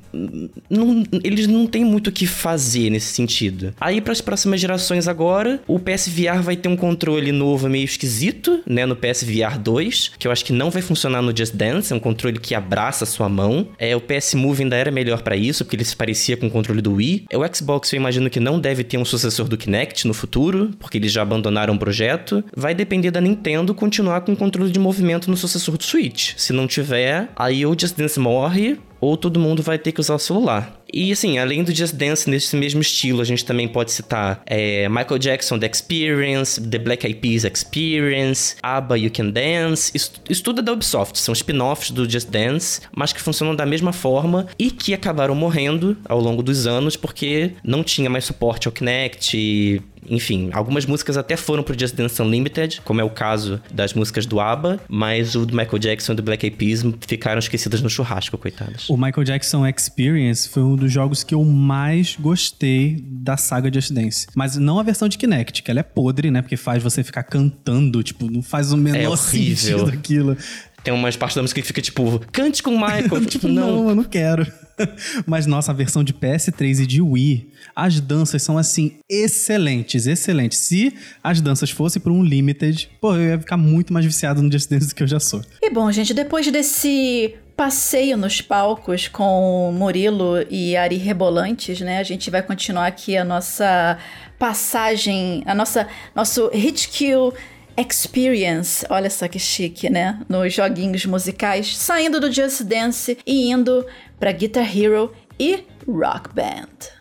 [0.69, 3.73] não, eles não têm muito o que fazer nesse sentido.
[3.80, 8.62] Aí, para as próximas gerações agora, o PSVR vai ter um controle novo meio esquisito,
[8.65, 11.93] né, no PSVR VR 2, que eu acho que não vai funcionar no Just Dance,
[11.93, 13.67] é um controle que abraça a sua mão.
[13.78, 16.52] É, o PS Move ainda era melhor para isso, porque ele se parecia com o
[16.52, 17.25] controle do Wii.
[17.30, 20.71] É, o Xbox eu imagino que não deve ter um sucessor do Kinect no futuro,
[20.79, 22.43] porque eles já abandonaram o projeto.
[22.55, 26.33] Vai depender da Nintendo continuar com o controle de movimento no sucessor do Switch.
[26.37, 30.15] Se não tiver, aí o Just Dance morre, ou todo mundo vai ter que usar
[30.15, 30.78] o celular.
[30.93, 34.88] E assim, além do Just Dance nesse mesmo estilo, a gente também pode citar é,
[34.89, 39.91] Michael Jackson The Experience, The Black Eyed Peas Experience, ABBA You Can Dance.
[39.93, 43.65] Isso, isso tudo é da Ubisoft, são spin-offs do Just Dance, mas que funcionam da
[43.65, 48.67] mesma forma e que acabaram morrendo ao longo dos anos porque não tinha mais suporte
[48.67, 53.62] ao Kinect, enfim, algumas músicas até foram pro Just Dance Unlimited, como é o caso
[53.71, 57.39] das músicas do ABBA, mas o do Michael Jackson e do Black Eyed Peas ficaram
[57.39, 58.89] esquecidas no churrasco, coitadas.
[58.89, 63.91] O Michael Jackson Experience foi um dos jogos que eu mais gostei da saga Just
[63.91, 64.27] Dance.
[64.35, 66.41] Mas não a versão de Kinect, que ela é podre, né?
[66.41, 69.79] Porque faz você ficar cantando, tipo, não faz o menor É horrível.
[69.79, 70.37] sentido aquilo.
[70.83, 73.25] Tem umas partes da música que fica tipo, cante com o Michael.
[73.27, 74.47] tipo, não, eu não quero.
[75.27, 80.57] Mas nossa, a versão de PS3 e de Wii, as danças são assim excelentes, excelentes.
[80.59, 84.49] Se as danças fossem para um limited, pô, eu ia ficar muito mais viciado no
[84.49, 85.41] Just Dance do que eu já sou.
[85.61, 92.00] E bom, gente, depois desse passeio nos palcos com Murilo e Ari Rebolantes, né?
[92.00, 94.00] A gente vai continuar aqui a nossa
[94.39, 97.34] passagem, a nossa nosso hit kill
[97.76, 100.22] Experience, olha só que chique, né?
[100.30, 103.86] Nos joguinhos musicais, saindo do Just Dance e indo
[104.17, 106.98] para Guitar Hero e Rock Band.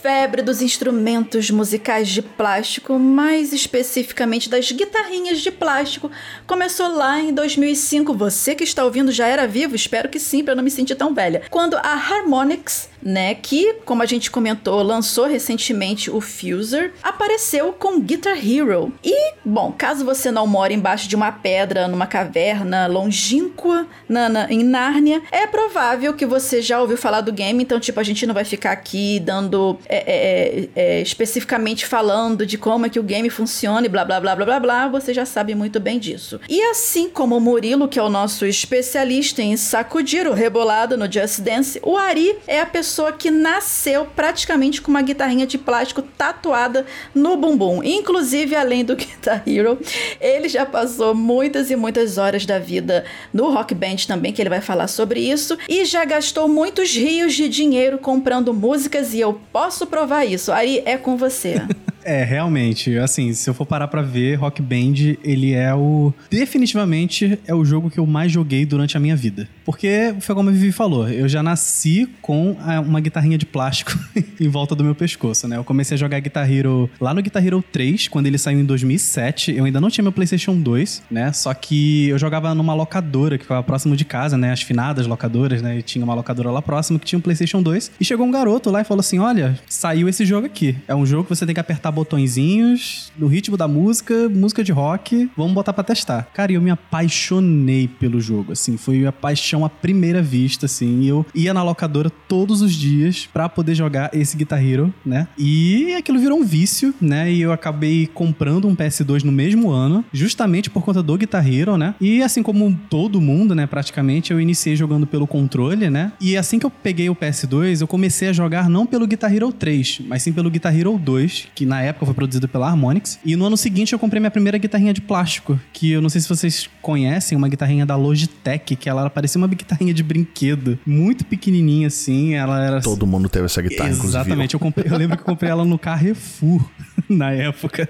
[0.00, 6.10] Febre dos instrumentos musicais de plástico, mais especificamente das guitarrinhas de plástico,
[6.46, 8.14] começou lá em 2005.
[8.14, 9.74] Você que está ouvindo já era vivo?
[9.74, 11.42] Espero que sim, para não me sentir tão velha.
[11.50, 18.00] Quando a Harmonix, né, que, como a gente comentou, lançou recentemente o Fuser, apareceu com
[18.00, 18.92] Guitar Hero.
[19.04, 24.50] E, bom, caso você não mora embaixo de uma pedra, numa caverna longínqua na, na-
[24.52, 28.26] em Nárnia, é provável que você já ouviu falar do game, então, tipo, a gente
[28.26, 33.02] não vai ficar aqui dando é, é, é, especificamente falando de como é que o
[33.02, 36.40] game funciona e blá blá blá blá blá blá, você já sabe muito bem disso.
[36.48, 41.10] E assim como o Murilo, que é o nosso especialista em sacudir o rebolado no
[41.10, 46.02] Just Dance, o Ari é a pessoa que nasceu praticamente com uma guitarrinha de plástico
[46.02, 47.82] tatuada no bumbum.
[47.82, 49.78] Inclusive, além do Guitar Hero,
[50.20, 54.50] ele já passou muitas e muitas horas da vida no Rock Band também, que ele
[54.50, 59.40] vai falar sobre isso, e já gastou muitos rios de dinheiro comprando músicas e eu
[59.52, 60.52] posso provar isso.
[60.52, 61.60] Ari, é com você.
[62.08, 66.10] É, realmente, assim, se eu for parar pra ver, Rock Band, ele é o.
[66.30, 69.46] Definitivamente é o jogo que eu mais joguei durante a minha vida.
[69.62, 73.92] Porque foi como a Vivi falou, eu já nasci com uma guitarrinha de plástico
[74.40, 75.58] em volta do meu pescoço, né?
[75.58, 78.64] Eu comecei a jogar Guitar Hero lá no Guitar Hero 3, quando ele saiu em
[78.64, 79.54] 2007.
[79.54, 81.30] Eu ainda não tinha meu PlayStation 2, né?
[81.34, 84.50] Só que eu jogava numa locadora que ficava próximo de casa, né?
[84.50, 85.76] As finadas locadoras, né?
[85.76, 87.90] E tinha uma locadora lá próximo que tinha um PlayStation 2.
[88.00, 90.74] E chegou um garoto lá e falou assim: Olha, saiu esse jogo aqui.
[90.88, 94.70] É um jogo que você tem que apertar botõezinhos no ritmo da música, música de
[94.70, 95.28] rock.
[95.36, 96.28] Vamos botar pra testar.
[96.32, 98.76] Cara, eu me apaixonei pelo jogo, assim.
[98.76, 101.04] Foi a paixão à primeira vista, assim.
[101.04, 105.26] Eu ia na locadora todos os dias pra poder jogar esse Guitar Hero, né?
[105.36, 107.32] E aquilo virou um vício, né?
[107.32, 111.76] E eu acabei comprando um PS2 no mesmo ano, justamente por conta do Guitar Hero,
[111.76, 111.94] né?
[112.00, 116.12] E assim como todo mundo, né, praticamente, eu iniciei jogando pelo controle, né?
[116.20, 119.52] E assim que eu peguei o PS2, eu comecei a jogar não pelo Guitar Hero
[119.52, 123.18] 3, mas sim pelo Guitar Hero 2, que na época foi produzido pela Harmonix.
[123.24, 126.20] E no ano seguinte eu comprei minha primeira guitarrinha de plástico, que eu não sei
[126.20, 131.24] se vocês conhecem, uma guitarrinha da Logitech, que ela parecia uma guitarrinha de brinquedo, muito
[131.24, 134.08] pequenininha assim, ela era Todo mundo teve essa guitarra, inclusive.
[134.18, 136.64] Exatamente, eu, comprei- eu lembro que eu comprei ela no Carrefour
[137.08, 137.88] na época.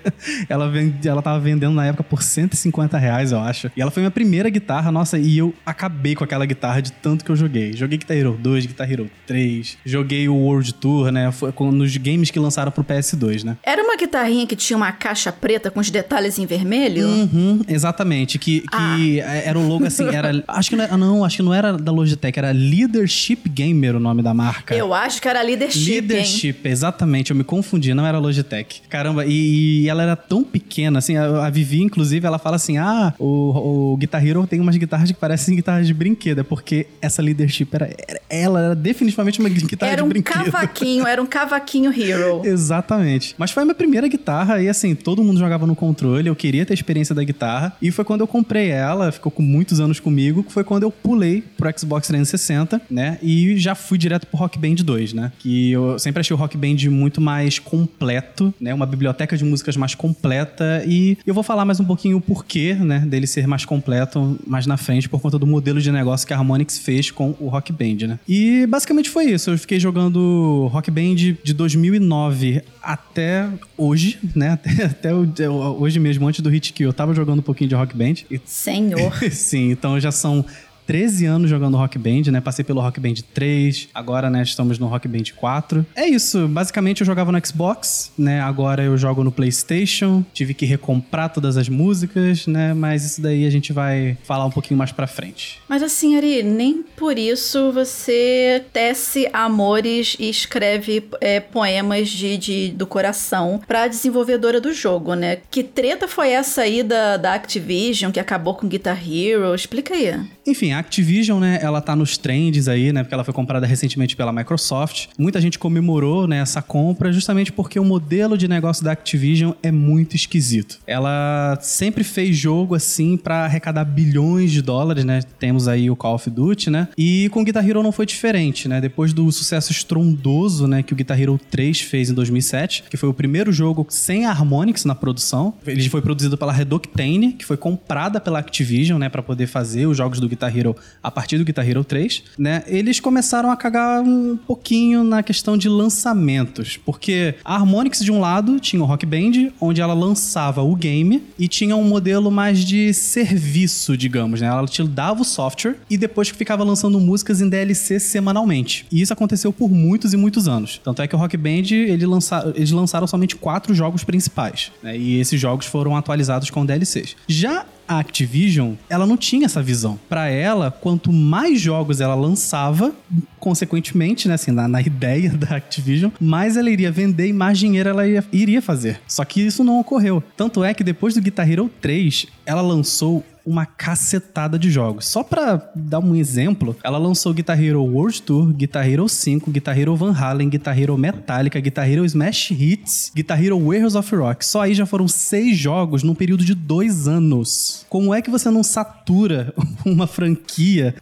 [0.49, 3.71] Ela, vende, ela tava vendendo na época por 150 reais, eu acho.
[3.77, 7.25] E ela foi minha primeira guitarra, nossa, e eu acabei com aquela guitarra de tanto
[7.25, 7.73] que eu joguei.
[7.75, 11.31] Joguei Guitar Hero 2, Guitar Hero 3, joguei o World Tour, né?
[11.33, 13.57] Foi nos games que lançaram pro PS2, né?
[13.63, 17.07] Era uma guitarrinha que tinha uma caixa preta com os detalhes em vermelho?
[17.07, 18.39] Uhum, exatamente.
[18.39, 20.43] Que, que era o logo assim, era.
[20.49, 24.01] Acho que não era, não, acho que não era da Logitech, era Leadership Gamer o
[24.01, 24.75] nome da marca.
[24.75, 26.01] Eu acho que era Leadership, hein?
[26.01, 28.83] Leadership, exatamente, eu me confundi, não era Logitech.
[28.89, 32.79] Caramba, e, e ela era tão pequena, assim, a, a Vivi, inclusive, ela fala assim:
[32.79, 36.87] ah, o, o Guitar Hero tem umas guitarras que parecem guitarras de brinquedo, é porque
[37.01, 40.45] essa Leadership era, era- ela era definitivamente uma guitarra Era de um brinquedo.
[40.45, 42.43] cavaquinho, era um cavaquinho hero.
[42.45, 43.35] Exatamente.
[43.39, 46.73] Mas foi minha primeira guitarra e assim, todo mundo jogava no controle, eu queria ter
[46.73, 47.77] a experiência da guitarra.
[47.81, 50.91] E foi quando eu comprei ela, ficou com muitos anos comigo, que foi quando eu
[50.91, 53.19] pulei pro Xbox 360, né?
[53.23, 55.33] E já fui direto pro Rock Band 2, né?
[55.39, 58.73] Que eu sempre achei o Rock Band muito mais completo, né?
[58.73, 60.83] Uma biblioteca de músicas mais completa.
[60.87, 63.01] E eu vou falar mais um pouquinho o porquê, né?
[63.01, 66.37] Dele ser mais completo mais na frente, por conta do modelo de negócio que a
[66.37, 68.19] Harmonix fez com o Rock Band, né?
[68.27, 69.51] E basicamente foi isso.
[69.51, 74.53] Eu fiquei jogando Rock Band de 2009 até hoje, né?
[74.85, 74.85] Até,
[75.17, 77.97] até o- hoje mesmo, antes do Hit Kill, eu tava jogando um pouquinho de Rock
[77.97, 78.15] Band.
[78.45, 79.13] Senhor.
[79.33, 80.45] Sim, então já são
[80.89, 82.41] 13 anos jogando Rock Band, né?
[82.41, 85.85] Passei pelo Rock Band 3, agora, né, estamos no Rock Band 4.
[85.95, 88.41] É isso, basicamente eu jogava no Xbox, né?
[88.41, 90.25] Agora eu jogo no PlayStation.
[90.33, 92.73] Tive que recomprar todas as músicas, né?
[92.73, 95.61] Mas isso daí a gente vai falar um pouquinho mais pra frente.
[95.69, 102.69] Mas assim, Ari, nem por isso você tece amores e escreve é, poemas de, de-
[102.71, 105.39] do coração pra desenvolvedora do jogo, né?
[105.51, 109.55] Que treta foi essa aí da, da Activision que acabou com Guitar Hero?
[109.55, 110.19] Explica aí.
[110.47, 114.33] Enfim, Activision, né, ela tá nos trends aí, né, porque ela foi comprada recentemente pela
[114.33, 115.07] Microsoft.
[115.19, 119.71] Muita gente comemorou, né, essa compra justamente porque o modelo de negócio da Activision é
[119.71, 120.79] muito esquisito.
[120.87, 125.21] Ela sempre fez jogo assim pra arrecadar bilhões de dólares, né?
[125.39, 126.89] Temos aí o Call of Duty, né?
[126.97, 128.81] E com Guitar Hero não foi diferente, né?
[128.81, 133.09] Depois do sucesso estrondoso, né, que o Guitar Hero 3 fez em 2007, que foi
[133.09, 135.55] o primeiro jogo sem Harmonix na produção.
[135.67, 139.97] Ele foi produzido pela Redoctane, que foi comprada pela Activision, né, para poder fazer os
[139.97, 140.68] jogos do Guitar Hero
[141.03, 142.63] a partir do Guitar Hero 3, né?
[142.67, 148.21] Eles começaram a cagar um pouquinho na questão de lançamentos, porque a Harmonix de um
[148.21, 152.65] lado tinha o Rock Band, onde ela lançava o game e tinha um modelo mais
[152.65, 154.47] de serviço, digamos, né?
[154.47, 158.87] Ela te dava o software e depois ficava lançando músicas em DLC semanalmente.
[158.91, 160.81] E isso aconteceu por muitos e muitos anos.
[160.83, 162.53] Tanto é que o Rock Band, ele lança...
[162.55, 164.97] eles lançaram somente quatro jogos principais, né?
[164.97, 167.17] E esses jogos foram atualizados com DLCs.
[167.27, 169.99] Já a Activision, ela não tinha essa visão.
[170.09, 172.93] Pra ela, quanto mais jogos ela lançava,
[173.39, 177.89] consequentemente, né, assim, na, na ideia da Activision, mais ela iria vender e mais dinheiro
[177.89, 179.01] ela ia- iria fazer.
[179.07, 180.23] Só que isso não ocorreu.
[180.37, 185.07] Tanto é que depois do Guitar Hero 3, ela lançou uma cacetada de jogos.
[185.07, 189.79] Só pra dar um exemplo, ela lançou Guitar Hero World Tour, Guitar Hero 5, Guitar
[189.79, 194.45] Hero Van Halen, Guitar Hero Metallica, Guitar Hero Smash Hits, Guitar Hero Warriors of Rock.
[194.45, 197.87] Só aí já foram seis jogos num período de dois anos.
[197.89, 200.95] Como é que você não satura uma franquia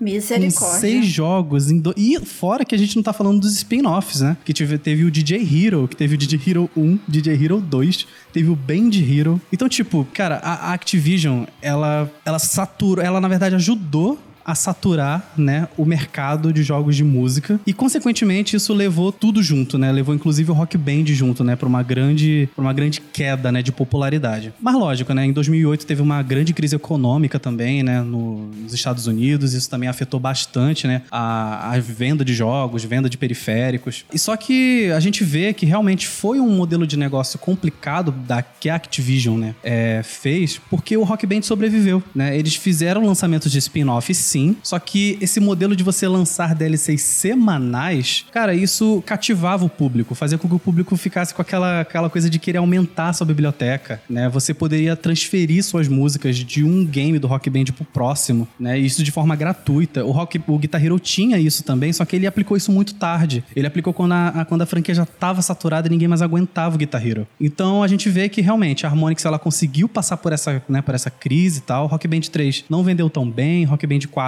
[0.53, 1.93] com seis jogos em do...
[1.97, 4.37] E fora que a gente não tá falando dos spin-offs, né?
[4.45, 8.07] Que tive- teve o DJ Hero, que teve o DJ Hero 1, DJ Hero 2,
[8.33, 9.41] teve o Band Hero.
[9.51, 15.33] Então, tipo, cara, a a Activision, ela, ela saturou, ela na verdade ajudou a saturar,
[15.37, 19.91] né, o mercado de jogos de música e consequentemente isso levou tudo junto, né?
[19.91, 23.73] Levou inclusive o Rock Band junto, né, para uma grande, uma grande queda, né, de
[23.73, 24.53] popularidade.
[24.61, 29.07] Mas lógico, né, em 2008 teve uma grande crise econômica também, né, no- nos Estados
[29.07, 34.05] Unidos, isso também afetou bastante, né, a, a venda de jogos, venda de periféricos.
[34.13, 38.43] E só que a gente vê que realmente foi um modelo de negócio complicado da
[38.43, 42.37] que a Activision, né, é, fez, porque o Rock Band sobreviveu, né?
[42.39, 48.25] Eles fizeram lançamentos de spin-off, sim, só que esse modelo de você lançar DLCs semanais,
[48.33, 52.29] cara, isso cativava o público, fazia com que o público ficasse com aquela, aquela coisa
[52.29, 54.29] de querer aumentar sua biblioteca, né?
[54.29, 58.79] Você poderia transferir suas músicas de um game do Rock Band pro próximo, né?
[58.79, 60.05] Isso de forma gratuita.
[60.05, 63.45] O Rock, o Guitar Hero tinha isso também, só que ele aplicou isso muito tarde.
[63.55, 66.75] Ele aplicou quando a, a- quando a franquia já tava saturada e ninguém mais aguentava
[66.75, 67.27] o Guitar Hero.
[67.41, 70.95] Então a gente vê que realmente a Harmonix ela conseguiu passar por essa, né, por
[70.95, 71.87] essa crise e tal.
[71.87, 74.26] Rock Band 3 não vendeu tão bem, Rock Band 4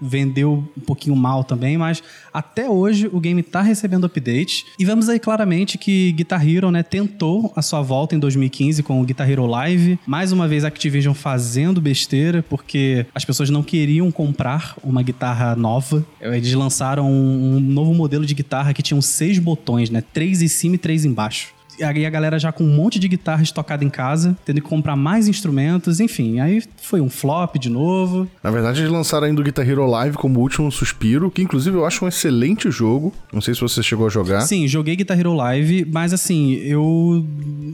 [0.00, 4.64] vendeu um pouquinho mal também, mas até hoje o game tá recebendo updates.
[4.78, 9.00] E vemos aí claramente que Guitar Hero, né, tentou a sua volta em 2015 com
[9.00, 9.98] o Guitar Hero Live.
[10.06, 15.54] Mais uma vez a Activision fazendo besteira, porque as pessoas não queriam comprar uma guitarra
[15.56, 16.04] nova.
[16.20, 20.02] Eles lançaram um, novo modelo de guitarra que tinha seis botões, né?
[20.12, 21.57] Três em cima e três embaixo.
[21.82, 24.96] Aí a galera já com um monte de guitarra estocada em casa, tendo que comprar
[24.96, 26.40] mais instrumentos, enfim.
[26.40, 28.28] Aí foi um flop de novo.
[28.42, 31.84] Na verdade, eles lançaram ainda o Guitar Hero Live como último suspiro, que inclusive eu
[31.86, 33.12] acho um excelente jogo.
[33.32, 34.40] Não sei se você chegou a jogar.
[34.42, 37.24] Sim, joguei Guitar Hero Live, mas assim, eu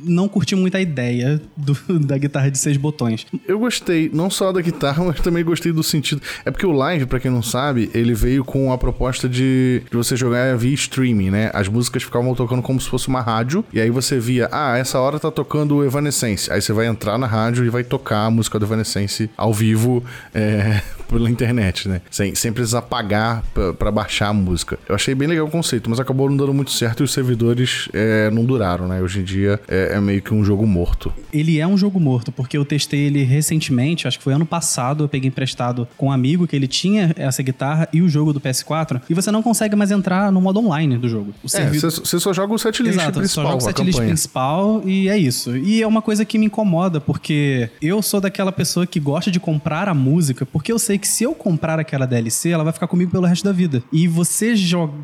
[0.05, 3.27] não curti muito a ideia do- da guitarra de seis botões.
[3.47, 6.21] Eu gostei não só da guitarra, mas também gostei do sentido.
[6.45, 9.97] É porque o Live, pra quem não sabe, ele veio com a proposta de, de
[9.97, 11.51] você jogar via streaming, né?
[11.55, 14.99] As músicas ficavam tocando como se fosse uma rádio, e aí você via, ah, essa
[15.01, 16.53] hora tá tocando o Evanescence.
[16.53, 20.05] Aí você vai entrar na rádio e vai tocar a música do Evanescence ao vivo,
[20.35, 22.01] é, pela internet, né?
[22.11, 24.79] Sem, sem precisar pagar pra, pra baixar a música.
[24.89, 27.89] Eu achei bem legal o conceito, mas acabou não dando muito certo e os servidores
[27.93, 29.01] é, não duraram, né?
[29.01, 31.13] Hoje em dia é, é meio que um jogo morto.
[31.33, 35.05] Ele é um jogo morto, porque eu testei ele recentemente, acho que foi ano passado,
[35.05, 38.41] eu peguei emprestado com um amigo que ele tinha essa guitarra e o jogo do
[38.41, 41.33] PS4, e você não consegue mais entrar no modo online do jogo.
[41.43, 44.09] O É, servidor- você só joga o setlist Exato, principal, só joga o a campanha.
[44.11, 45.57] principal e é isso.
[45.57, 49.39] E é uma coisa que me incomoda, porque eu sou daquela pessoa que gosta de
[49.41, 52.87] comprar a música, porque eu sei que se eu comprar aquela DLC, ela vai ficar
[52.87, 53.83] comigo pelo resto da vida.
[53.93, 54.55] E você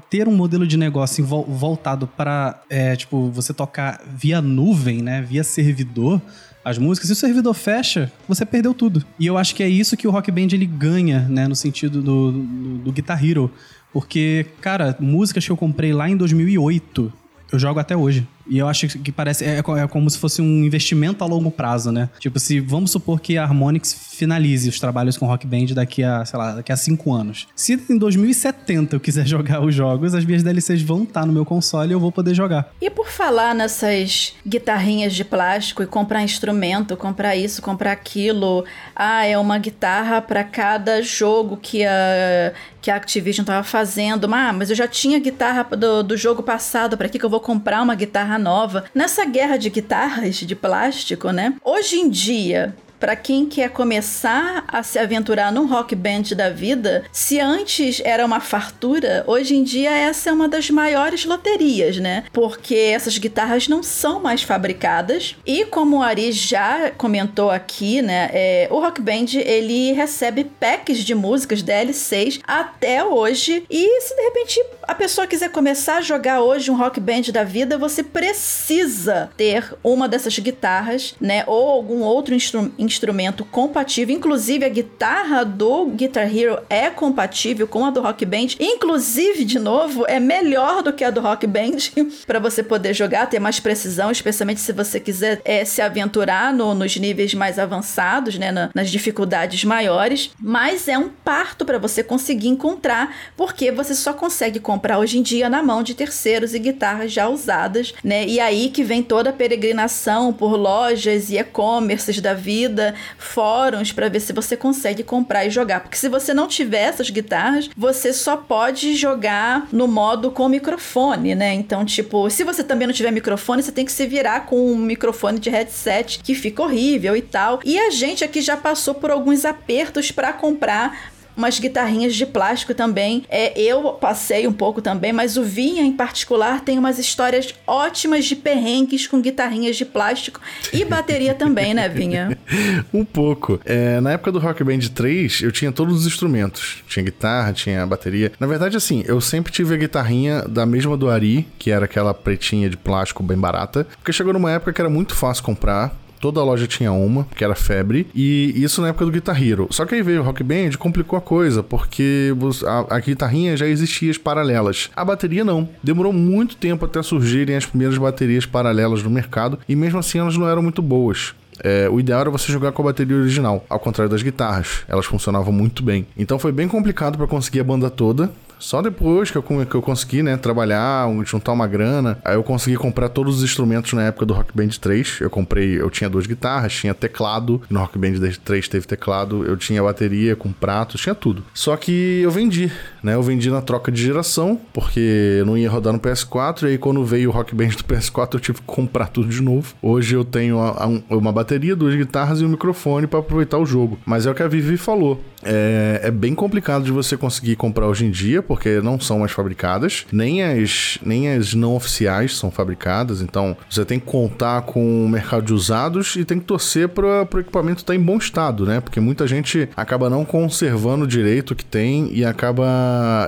[0.08, 5.22] ter um modelo de negócio vol- voltado para, é, tipo, você tocar via nuvem, né,
[5.22, 6.20] via servidor,
[6.64, 9.02] as músicas, se o servidor fecha, você perdeu tudo.
[9.18, 12.02] E eu acho que é isso que o Rock Band ele ganha, né, no sentido
[12.02, 13.50] do, do, do Guitar Hero.
[13.92, 17.12] Porque, cara, músicas que eu comprei lá em 2008,
[17.52, 18.26] eu jogo até hoje.
[18.50, 19.44] E eu acho que parece.
[19.44, 22.10] É, é como se fosse um investimento a longo prazo, né?
[22.18, 26.24] Tipo, se vamos supor que a Harmonix finalize os trabalhos com Rock Band daqui a,
[26.24, 27.46] sei lá, daqui a cinco anos.
[27.54, 31.44] Se em 2070 eu quiser jogar os jogos, as minhas DLCs vão estar no meu
[31.44, 32.72] console e eu vou poder jogar.
[32.80, 38.64] E por falar nessas guitarrinhas de plástico e comprar instrumento, comprar isso, comprar aquilo,
[38.96, 44.28] ah, é uma guitarra para cada jogo que a, que a Activision tava fazendo.
[44.34, 47.40] Ah, mas eu já tinha guitarra do, do jogo passado, para que, que eu vou
[47.40, 48.84] comprar uma guitarra nova?
[48.92, 51.54] Nessa guerra de guitarras de plástico, né?
[51.64, 57.02] Hoje em dia, Pra quem quer começar a se aventurar num rock band da vida,
[57.10, 62.24] se antes era uma fartura, hoje em dia essa é uma das maiores loterias, né?
[62.30, 68.28] Porque essas guitarras não são mais fabricadas e como o Ari já comentou aqui, né,
[68.34, 74.22] é, o rock band ele recebe packs de músicas DL6 até hoje e se de
[74.22, 79.30] repente a pessoa quiser começar a jogar hoje um rock band da vida, você precisa
[79.38, 84.14] ter uma dessas guitarras, né, ou algum outro instru- instrumento compatível.
[84.14, 88.48] Inclusive a guitarra do Guitar Hero é compatível com a do Rock Band.
[88.58, 91.76] Inclusive, de novo, é melhor do que a do Rock Band
[92.26, 96.74] para você poder jogar, ter mais precisão, especialmente se você quiser é, se aventurar no-
[96.74, 100.30] nos níveis mais avançados, né, na- nas dificuldades maiores.
[100.40, 105.22] Mas é um parto para você conseguir encontrar, porque você só consegue comprar hoje em
[105.22, 108.26] dia na mão de terceiros e guitarras já usadas, né?
[108.26, 112.79] E aí que vem toda a peregrinação por lojas e e-commerces da vida,
[113.18, 117.10] fóruns para ver se você consegue comprar e jogar, porque se você não tiver essas
[117.10, 121.52] guitarras, você só pode jogar no modo com microfone, né?
[121.54, 124.76] Então, tipo, se você também não tiver microfone, você tem que se virar com um
[124.76, 127.60] microfone de headset que fica horrível e tal.
[127.64, 132.74] E a gente aqui já passou por alguns apertos para comprar umas guitarrinhas de plástico
[132.74, 133.24] também.
[133.28, 138.26] É, eu passei um pouco também, mas o Vinha em particular tem umas histórias ótimas
[138.26, 140.38] de perrengues com guitarrinhas de plástico
[140.72, 142.38] e bateria também, né, Vinha?
[142.92, 143.60] Um pouco.
[143.64, 146.82] É, na época do Rock Band 3, eu tinha todos os instrumentos.
[146.88, 148.32] Tinha guitarra, tinha bateria.
[148.38, 152.12] Na verdade, assim, eu sempre tive a guitarrinha da mesma do Ari, que era aquela
[152.12, 153.86] pretinha de plástico bem barata.
[153.96, 155.94] Porque chegou numa época que era muito fácil comprar.
[156.20, 159.68] Toda loja tinha uma, que era febre, e isso na época do Guitar Hero.
[159.70, 162.34] Só que aí veio o Rock Band complicou a coisa, porque
[162.66, 164.90] a, a guitarrinha já existia as paralelas.
[164.94, 165.68] A bateria não.
[165.82, 170.36] Demorou muito tempo até surgirem as primeiras baterias paralelas no mercado, e mesmo assim elas
[170.36, 171.34] não eram muito boas.
[171.62, 174.82] É, o ideal era você jogar com a bateria original, ao contrário das guitarras.
[174.88, 176.06] Elas funcionavam muito bem.
[176.16, 178.30] Então foi bem complicado para conseguir a banda toda.
[178.60, 182.76] Só depois que eu, que eu consegui, né, trabalhar, juntar uma grana, aí eu consegui
[182.76, 185.18] comprar todos os instrumentos na época do Rock Band 3.
[185.22, 188.12] Eu comprei, eu tinha duas guitarras, tinha teclado, no Rock Band
[188.44, 191.42] 3 teve teclado, eu tinha bateria com pratos, tinha tudo.
[191.54, 192.70] Só que eu vendi,
[193.02, 193.14] né?
[193.14, 196.78] Eu vendi na troca de geração, porque eu não ia rodar no PS4, e aí
[196.78, 199.74] quando veio o Rock Band do PS4 eu tive que comprar tudo de novo.
[199.82, 203.98] Hoje eu tenho um- uma bateria, duas guitarras e um microfone para aproveitar o jogo.
[204.04, 205.20] Mas é o que a Vivi falou.
[205.42, 209.32] É, é bem complicado de você conseguir comprar hoje em dia, porque não são mais
[209.32, 210.04] fabricadas.
[210.12, 213.22] Nem as, nem as não oficiais são fabricadas.
[213.22, 217.26] Então você tem que contar com o mercado de usados e tem que torcer para
[217.32, 218.80] o equipamento estar em bom estado, né?
[218.80, 222.66] Porque muita gente acaba não conservando direito o que tem e acaba.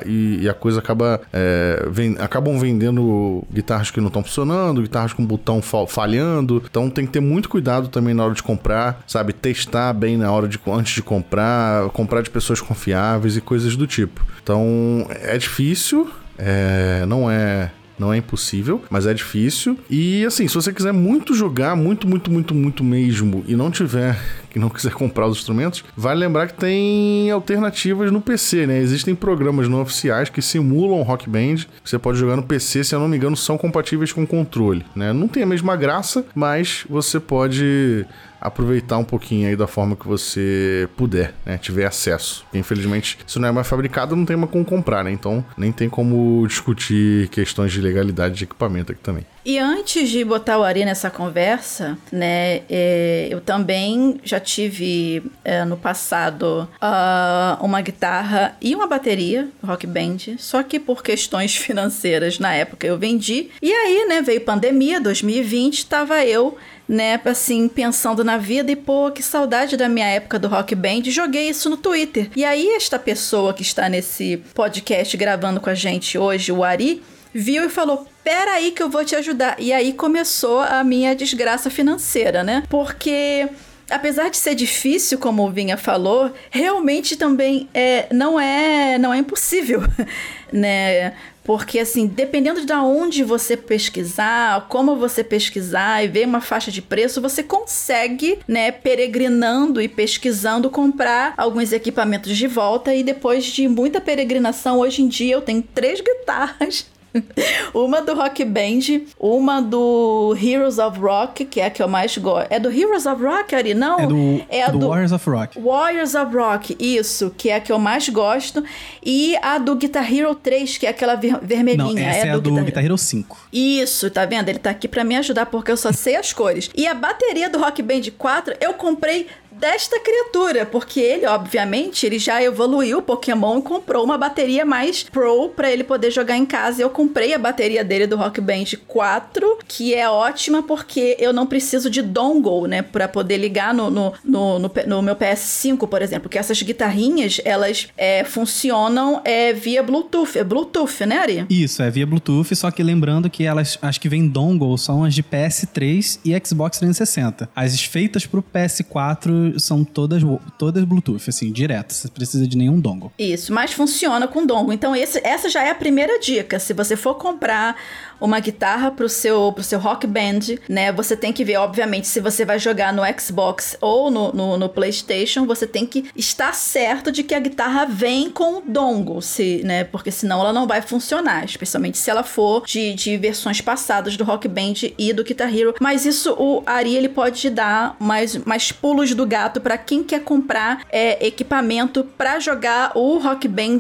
[0.07, 1.21] E, e a coisa acaba.
[1.33, 6.63] é, ven- acabam vendendo guitarras que não estão funcionando, guitarras com botão fa- falhando.
[6.69, 9.33] Então tem que ter muito cuidado também na hora de comprar, sabe?
[9.33, 13.87] Testar bem na hora de antes de comprar, comprar de pessoas confiáveis e coisas do
[13.87, 14.25] tipo.
[14.43, 16.09] Então é difícil,
[16.39, 19.79] é, não é não é impossível, mas é difícil.
[19.89, 24.19] E assim, se você quiser muito jogar, muito, muito, muito, muito mesmo, e não tiver,
[24.51, 28.79] que não quiser comprar os instrumentos, vale lembrar que tem alternativas no PC, né?
[28.79, 31.67] Existem programas não oficiais que simulam Rock Band.
[31.85, 35.13] Você pode jogar no PC, se eu não me engano, são compatíveis com controle, né?
[35.13, 38.07] Não tem a mesma graça, mas você pode
[38.43, 41.57] aproveitar um pouquinho aí da forma que você puder, né?
[41.57, 42.45] Tiver acesso.
[42.53, 45.13] Infelizmente, se não é mais fabricado, não tem mais como comprar, né?
[45.13, 49.25] Então, nem tem como discutir questões de legalidade de equipamento aqui também.
[49.45, 55.65] E antes de botar o Ari nessa conversa, né, é, eu também já tive é,
[55.65, 62.39] no passado ah, uma guitarra e uma bateria Rock Band, só que por questões financeiras
[62.39, 63.51] na época eu vendi.
[63.61, 66.57] E aí, né, veio pandemia, 2020, tava eu
[66.89, 71.03] né, assim, pensando na vida e, pô, que saudade da minha época do Rock Band,
[71.07, 72.31] joguei isso no Twitter.
[72.37, 77.03] E aí, esta pessoa que está nesse podcast gravando com a gente hoje, o Ari,
[77.33, 79.57] viu e falou: Pera aí que eu vou te ajudar.
[79.59, 82.63] E aí começou a minha desgraça financeira, né?
[82.69, 83.49] Porque.
[83.91, 89.19] Apesar de ser difícil, como o Vinha falou, realmente também é, não é não é
[89.19, 89.83] impossível,
[90.51, 91.13] né?
[91.45, 96.81] Porque, assim, dependendo de onde você pesquisar, como você pesquisar e ver uma faixa de
[96.81, 102.95] preço, você consegue, né, peregrinando e pesquisando, comprar alguns equipamentos de volta.
[102.95, 106.92] E depois de muita peregrinação, hoje em dia eu tenho três guitarras
[107.75, 112.17] uma do Rock Band, uma do Heroes of Rock, que é a que eu mais
[112.19, 112.47] gosto.
[112.51, 113.75] É do Heroes of Rock, Ari?
[113.75, 113.99] Não.
[113.99, 115.61] É do, é a do Warriors of Rock.
[115.61, 118.65] Warriors of Rock, isso, que é a que eu mais gosto.
[119.05, 121.85] E a do Guitar Hero 3, que é aquela ver- vermelhinha.
[121.93, 123.49] Não, essa é, a do Guitar Hero 5.
[123.53, 124.49] Isso, tá vendo?
[124.49, 126.71] Ele tá aqui pra me ajudar porque eu só sei as cores.
[126.75, 129.27] E a bateria do Rock Band 4 eu comprei
[129.63, 135.05] desta criatura, porque ele, obviamente, ele já evoluiu o Pokémon e comprou uma bateria mais
[135.05, 136.83] pro pra ele poder jogar em casa.
[136.83, 141.47] Eu comprei a bateria dele do Rock Band 4, que é ótima porque eu não
[141.47, 146.03] preciso de dongle, né, Pra poder ligar no, no, no, no, no meu PS5, por
[146.03, 150.37] exemplo, que essas guitarrinhas, elas é, funcionam é, via Bluetooth.
[150.37, 151.47] É Bluetooth, né, Ari?
[151.49, 155.15] Isso, é via Bluetooth, só que lembrando que elas, as que vem dongle são as
[155.15, 157.49] de PS3 e Xbox 360.
[157.55, 160.23] As feitas pro PS4 são todas,
[160.59, 161.93] todas Bluetooth, assim, direto.
[161.93, 163.11] Você precisa de nenhum dongle.
[163.19, 164.75] Isso, mas funciona com dongle.
[164.75, 166.59] Então esse, essa já é a primeira dica.
[166.59, 167.77] Se você for comprar
[168.23, 172.21] uma guitarra pro seu, pro seu rock band, né, você tem que ver, obviamente, se
[172.21, 177.11] você vai jogar no Xbox ou no, no, no PlayStation, você tem que estar certo
[177.11, 180.81] de que a guitarra vem com o dongle, se, né, porque senão ela não vai
[180.81, 185.55] funcionar, especialmente se ela for de, de versões passadas do Rock Band e do Guitar
[185.55, 185.75] Hero.
[185.81, 190.23] Mas isso o Ari ele pode dar mais, mais pulos do gato para quem quer
[190.23, 193.79] comprar é, equipamento para jogar o Rock Band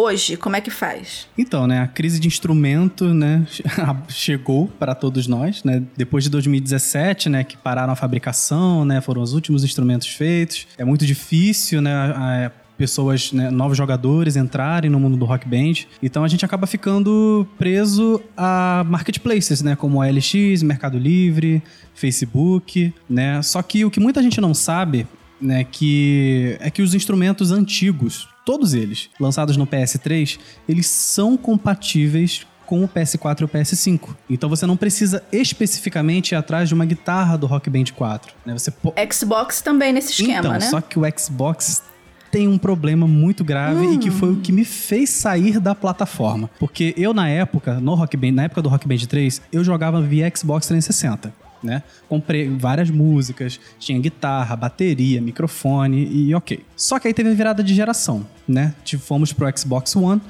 [0.00, 0.36] hoje.
[0.36, 1.26] Como é que faz?
[1.36, 3.46] Então, né, a crise de instrumento, né,
[4.08, 9.22] chegou para todos nós, né, depois de 2017, né, que pararam a fabricação, né, foram
[9.22, 10.66] os últimos instrumentos feitos.
[10.78, 15.84] É muito difícil, né, a- pessoas, né, novos jogadores entrarem no mundo do Rock Band.
[16.02, 21.62] Então a gente acaba ficando preso a marketplaces, né, como a LX, Mercado Livre,
[21.94, 23.42] Facebook, né.
[23.42, 25.06] Só que o que muita gente não sabe
[25.38, 30.38] né, que é que os instrumentos antigos, todos eles, lançados no PS3,
[30.68, 34.10] eles são compatíveis com o PS4 e o PS5.
[34.28, 38.52] Então você não precisa especificamente ir atrás de uma guitarra do Rock Band 4, né?
[38.56, 40.60] Você po- Xbox também nesse esquema, então, né?
[40.60, 41.82] só que o Xbox
[42.30, 46.48] tem um problema muito grave e que foi o que me fez sair da plataforma.
[46.60, 50.00] Porque eu, na época, no Rock Band, na época do Rock Band 3, eu jogava
[50.00, 51.34] via Xbox 360.
[51.62, 51.82] Né?
[52.08, 56.64] Comprei várias músicas, tinha guitarra, bateria, microfone e ok.
[56.74, 58.74] Só que aí teve a virada de geração, né?
[58.98, 60.20] Fomos pro Xbox One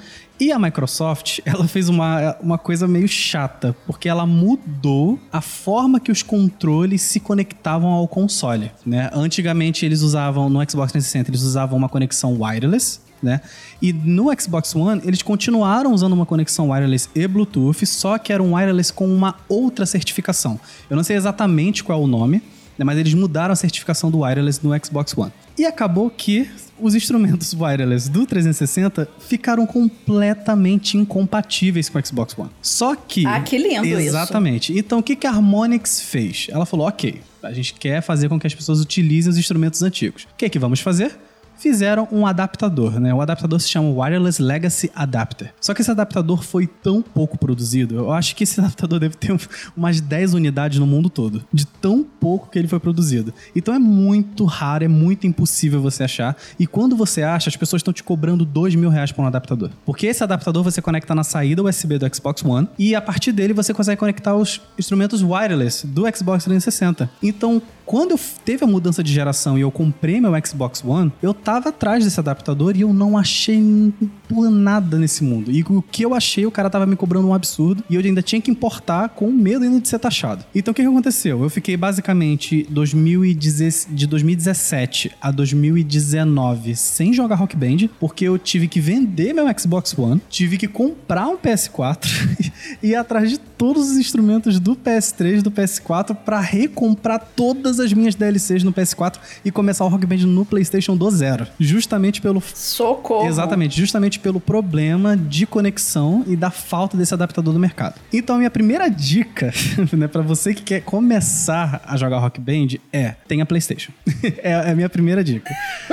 [0.40, 6.00] e a Microsoft, ela fez uma, uma coisa meio chata, porque ela mudou a forma
[6.00, 9.10] que os controles se conectavam ao console, né?
[9.12, 13.40] Antigamente eles usavam, no Xbox 360, eles usavam uma conexão wireless, né?
[13.80, 18.42] E no Xbox One, eles continuaram usando uma conexão wireless e Bluetooth, só que era
[18.42, 20.58] um wireless com uma outra certificação.
[20.88, 22.42] Eu não sei exatamente qual é o nome,
[22.78, 25.32] né, mas eles mudaram a certificação do wireless no Xbox One.
[25.58, 26.48] E acabou que
[26.78, 32.50] os instrumentos wireless do 360 ficaram completamente incompatíveis com o Xbox One.
[32.62, 33.26] Só que.
[33.26, 33.98] Ah, que lindo isso.
[33.98, 34.76] Exatamente.
[34.78, 36.46] Então o que, que a Harmonix fez?
[36.50, 40.24] Ela falou: ok, a gente quer fazer com que as pessoas utilizem os instrumentos antigos.
[40.24, 41.18] O que, que vamos fazer?
[41.60, 43.12] Fizeram um adaptador, né?
[43.12, 45.52] O adaptador se chama Wireless Legacy Adapter.
[45.60, 49.30] Só que esse adaptador foi tão pouco produzido, eu acho que esse adaptador deve ter
[49.30, 49.38] um-
[49.76, 53.34] umas 10 unidades no mundo todo, de tão pouco que ele foi produzido.
[53.54, 56.34] Então é muito raro, é muito impossível você achar.
[56.58, 59.68] E quando você acha, as pessoas estão te cobrando 2 mil reais por um adaptador.
[59.84, 63.52] Porque esse adaptador você conecta na saída USB do Xbox One e a partir dele
[63.52, 67.10] você consegue conectar os instrumentos wireless do Xbox 360.
[67.22, 71.34] Então, quando eu teve a mudança de geração e eu comprei meu Xbox One, eu
[71.34, 73.92] tava atrás desse adaptador e eu não achei
[74.28, 75.50] por nada nesse mundo.
[75.50, 78.22] E o que eu achei, o cara tava me cobrando um absurdo e eu ainda
[78.22, 80.44] tinha que importar com medo ainda de ser taxado.
[80.54, 81.42] Então o que, que aconteceu?
[81.42, 88.68] Eu fiquei basicamente 2010 de 2017 a 2019 sem jogar Rock Band, porque eu tive
[88.68, 92.06] que vender meu Xbox One, tive que comprar um PS4
[92.82, 97.92] e ir atrás de todos os instrumentos do PS3, do PS4 para recomprar todas as
[97.92, 101.39] minhas DLCs no PS4 e começar o Rock Band no PlayStation do zero.
[101.58, 103.28] Justamente pelo Socorro.
[103.28, 108.00] Exatamente, justamente pelo problema de conexão e da falta desse adaptador no mercado.
[108.12, 109.52] Então, a minha primeira dica,
[109.92, 113.92] né, para você que quer começar a jogar Rock Band é: tenha PlayStation.
[114.42, 115.50] é, é a minha primeira dica.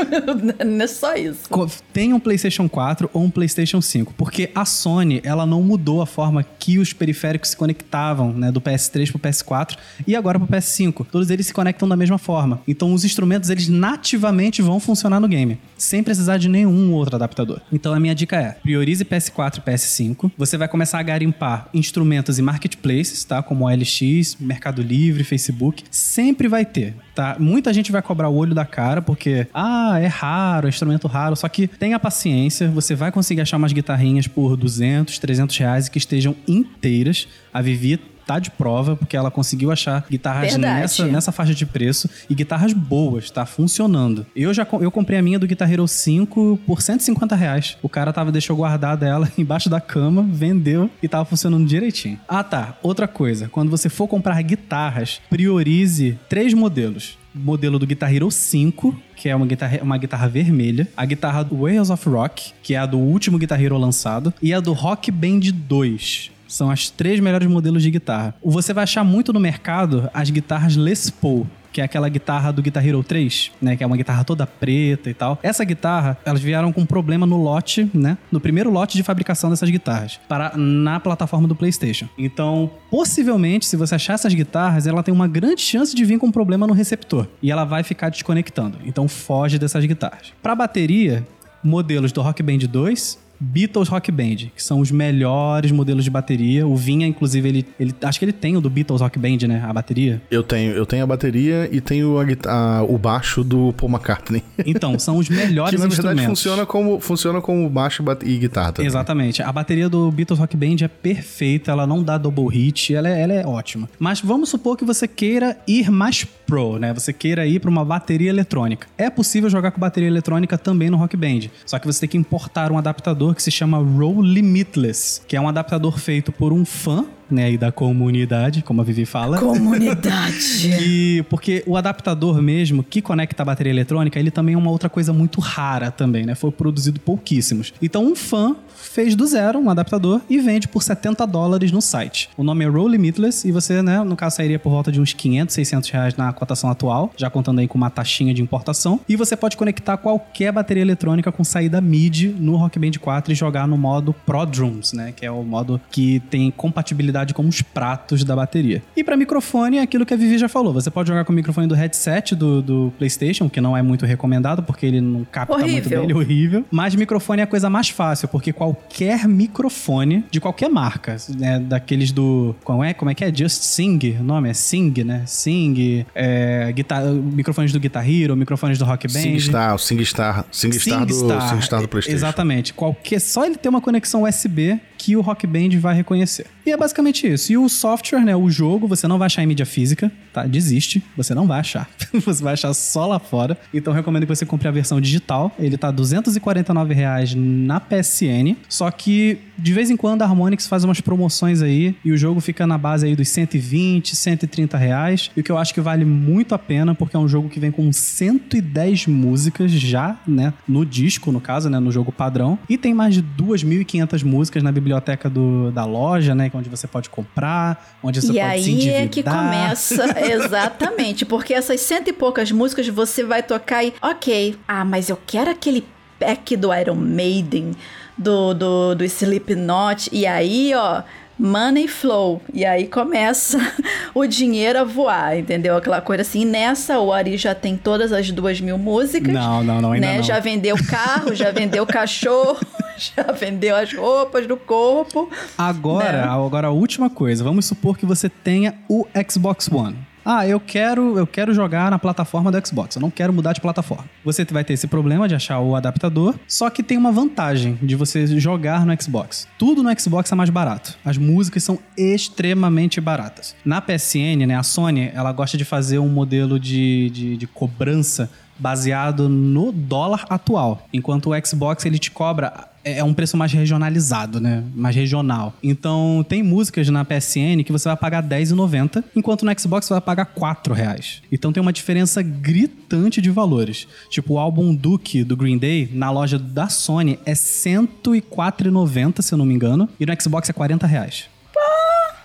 [0.65, 1.49] Não é só isso.
[1.93, 6.05] Tenha um PlayStation 4 ou um PlayStation 5, porque a Sony ela não mudou a
[6.05, 11.05] forma que os periféricos se conectavam, né, do PS3 pro PS4 e agora pro PS5.
[11.11, 12.61] Todos eles se conectam da mesma forma.
[12.67, 15.36] Então os instrumentos eles nativamente vão funcionar no game,
[15.77, 17.61] sem precisar de nenhum outro adaptador.
[17.71, 20.31] Então a minha dica é: priorize PS4 e PS5.
[20.37, 23.43] Você vai começar a garimpar instrumentos e marketplaces, tá?
[23.43, 27.35] Como OLX, Mercado Livre, Facebook, sempre vai ter, tá?
[27.39, 31.35] Muita gente vai cobrar o olho da cara porque ah, é raro, é instrumento raro,
[31.35, 35.97] só que tenha paciência, você vai conseguir achar umas guitarrinhas por 200, 300 reais que
[35.97, 37.27] estejam inteiras.
[37.53, 40.81] A Vivi tá de prova, porque ela conseguiu achar guitarras Verdade.
[40.81, 44.25] nessa, nessa faixa de preço e guitarras boas, tá funcionando.
[44.35, 47.77] Eu já eu comprei a minha do Guitar Hero 5 por 150 reais.
[47.81, 52.19] O cara tava, deixou guardada ela embaixo da cama, vendeu e tava funcionando direitinho.
[52.27, 58.11] Ah tá, outra coisa, quando você for comprar guitarras, priorize três modelos modelo do Guitar
[58.13, 62.51] Hero 5, que é uma guitarra, uma guitarra vermelha, a guitarra do Wales of Rock,
[62.63, 66.31] que é a do último Guitar Hero lançado, e a do Rock Band 2.
[66.47, 68.35] São as três melhores modelos de guitarra.
[68.43, 72.59] Você vai achar muito no mercado as guitarras Les Paul, que é aquela guitarra do
[72.59, 73.75] Guitar Hero 3, né?
[73.75, 75.37] Que é uma guitarra toda preta e tal.
[75.43, 78.17] Essa guitarra, elas vieram com um problema no lote, né?
[78.31, 82.07] No primeiro lote de fabricação dessas guitarras, para na plataforma do PlayStation.
[82.17, 86.25] Então, possivelmente, se você achar essas guitarras, ela tem uma grande chance de vir com
[86.25, 88.79] um problema no receptor e ela vai ficar desconectando.
[88.83, 90.33] Então, foge dessas guitarras.
[90.41, 91.27] Para bateria,
[91.63, 96.65] modelos do Rock Band 2 Beatles Rock Band, que são os melhores modelos de bateria.
[96.67, 99.63] O Vinha, inclusive, ele, ele acho que ele tem o do Beatles Rock Band, né?
[99.67, 100.21] A bateria.
[100.31, 104.43] Eu tenho, eu tenho a bateria e tenho a a- o baixo do Paul McCartney.
[104.65, 106.25] Então, são os melhores que na verdade instrumentos.
[106.25, 108.87] funciona como, funciona como baixo e e guitarra também.
[108.87, 109.41] Exatamente.
[109.41, 113.21] A bateria do Beatles Rock Band é perfeita, ela não dá double hit, ela é,
[113.21, 113.89] ela é ótima.
[113.97, 116.93] Mas vamos supor que você queira ir mais pro, né?
[116.93, 118.87] Você queira ir para uma bateria eletrônica.
[118.97, 122.17] É possível jogar com bateria eletrônica também no Rock Band, só que você tem que
[122.17, 126.65] importar um adaptador que se chama Row Limitless, que é um adaptador feito por um
[126.65, 129.37] fã, né, aí da comunidade, como a Vivi fala.
[129.37, 130.37] Comunidade.
[130.87, 134.89] E porque o adaptador mesmo que conecta a bateria eletrônica, ele também é uma outra
[134.89, 136.35] coisa muito rara também, né?
[136.35, 137.73] Foi produzido pouquíssimos.
[137.81, 142.29] Então um fã fez do zero um adaptador e vende por 70 dólares no site.
[142.37, 145.13] O nome é Roll Limitless e você, né, no caso sairia por volta de uns
[145.13, 148.99] 500, 600 reais na cotação atual, já contando aí com uma taxinha de importação.
[149.07, 153.35] E você pode conectar qualquer bateria eletrônica com saída MIDI no Rock Band 4 e
[153.35, 157.61] jogar no modo Pro Drums, né, que é o modo que tem compatibilidade com os
[157.61, 158.81] pratos da bateria.
[158.95, 160.73] E para microfone é aquilo que a Vivi já falou.
[160.73, 164.05] Você pode jogar com o microfone do headset do, do PlayStation, que não é muito
[164.05, 165.89] recomendado porque ele não capta muito Horrível.
[165.89, 166.65] bem, ele é horrível.
[166.71, 172.11] Mas microfone é a coisa mais fácil, porque qualquer microfone de qualquer marca, né, daqueles
[172.11, 173.33] do como é, como é que é?
[173.33, 175.23] Just Sing, o nome é Sing, né?
[175.25, 179.21] Sing, é, guitar, microfones do Guitar Hero, microfones do Rock Band.
[179.21, 182.17] SingStar, o SingStar, SingStar, do, SingStar do PlayStation.
[182.17, 182.73] Exatamente.
[182.73, 186.47] Qualquer, só ele ter uma conexão USB que o Rock Band vai reconhecer.
[186.65, 187.51] E é basicamente isso.
[187.51, 190.45] E o software, né, o jogo, você não vai achar em mídia física, tá?
[190.45, 191.89] Desiste, você não vai achar.
[192.25, 193.57] você vai achar só lá fora.
[193.73, 195.55] Então recomendo que você compre a versão digital.
[195.59, 198.55] Ele tá 249 reais na PSN.
[198.67, 202.39] Só que de vez em quando a Harmonix faz umas promoções aí e o jogo
[202.39, 205.31] fica na base aí dos 120, 130 reais.
[205.35, 207.59] E o que eu acho que vale muito a pena, porque é um jogo que
[207.59, 210.53] vem com 110 músicas já, né?
[210.67, 211.79] No disco, no caso, né?
[211.79, 212.57] No jogo padrão.
[212.69, 216.51] E tem mais de 2.500 músicas na biblioteca do, da loja, né?
[216.53, 219.01] Onde você pode comprar, onde você E pode se aí endividar.
[219.01, 224.55] é que começa, exatamente, porque essas cento e poucas músicas você vai tocar e, ok,
[224.67, 225.83] ah, mas eu quero aquele
[226.19, 227.71] pack do Iron Maiden,
[228.17, 231.03] do, do, do Slipknot, e aí, ó,
[231.39, 233.59] money flow, e aí começa
[234.15, 235.77] o dinheiro a voar, entendeu?
[235.77, 239.63] Aquela coisa assim, e nessa o Ari já tem todas as duas mil músicas, Não,
[239.63, 240.15] não, não, ainda né?
[240.17, 240.23] não.
[240.23, 242.57] Já vendeu carro, já vendeu cachorro,
[242.97, 246.23] já vendeu as roupas do corpo, Agora, Né?
[246.27, 247.43] agora a última coisa.
[247.43, 249.95] Vamos supor que você tenha o Xbox One.
[250.29, 253.61] Ah, eu quero, eu quero jogar na plataforma do Xbox, eu não quero mudar de
[253.61, 254.03] plataforma.
[254.25, 257.95] Você vai ter esse problema de achar o adaptador, só que tem uma vantagem de
[257.95, 259.47] você jogar no Xbox.
[259.57, 260.97] Tudo no Xbox é mais barato.
[261.05, 263.55] As músicas são extremamente baratas.
[263.63, 268.29] Na PSN, né, a Sony, ela gosta de fazer um modelo de, de, de cobrança
[268.59, 274.39] baseado no dólar atual, enquanto o Xbox ele te cobra é um preço mais regionalizado,
[274.39, 274.63] né?
[274.73, 275.53] Mais regional.
[275.61, 280.01] Então, tem músicas na PSN que você vai pagar R$10,90, enquanto no Xbox você vai
[280.01, 281.21] pagar 4 reais.
[281.31, 283.87] Então tem uma diferença gritante de valores.
[284.09, 289.37] Tipo, o álbum Duke do Green Day, na loja da Sony, é R$104,90, se eu
[289.37, 291.25] não me engano, e no Xbox é 40 reais.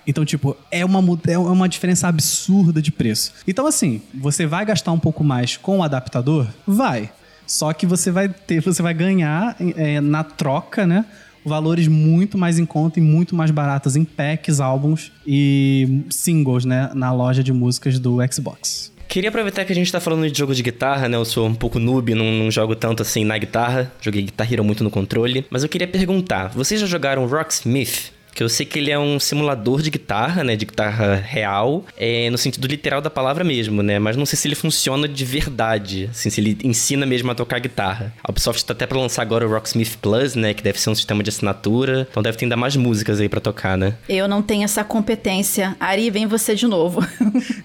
[0.06, 3.32] Então, tipo, é uma, é uma diferença absurda de preço.
[3.46, 6.48] Então, assim, você vai gastar um pouco mais com o adaptador?
[6.66, 7.10] Vai.
[7.52, 11.04] Só que você vai ter, você vai ganhar é, na troca, né?
[11.44, 16.90] Valores muito mais em conta e muito mais baratos em packs, álbuns e singles, né?
[16.94, 18.90] Na loja de músicas do Xbox.
[19.06, 21.18] Queria aproveitar que a gente tá falando de jogo de guitarra, né?
[21.18, 23.92] Eu sou um pouco noob, não, não jogo tanto assim na guitarra.
[24.00, 25.44] Joguei Guitar Hero muito no controle.
[25.50, 28.12] Mas eu queria perguntar, vocês já jogaram Rocksmith?
[28.34, 30.56] Que eu sei que ele é um simulador de guitarra, né?
[30.56, 33.98] De guitarra real, é, no sentido literal da palavra mesmo, né?
[33.98, 37.58] Mas não sei se ele funciona de verdade, assim, se ele ensina mesmo a tocar
[37.58, 38.12] guitarra.
[38.22, 40.54] A Ubisoft tá até pra lançar agora o Rocksmith Plus, né?
[40.54, 42.06] Que deve ser um sistema de assinatura.
[42.10, 43.94] Então deve ter ainda mais músicas aí pra tocar, né?
[44.08, 45.76] Eu não tenho essa competência.
[45.78, 47.02] Ari, vem você de novo.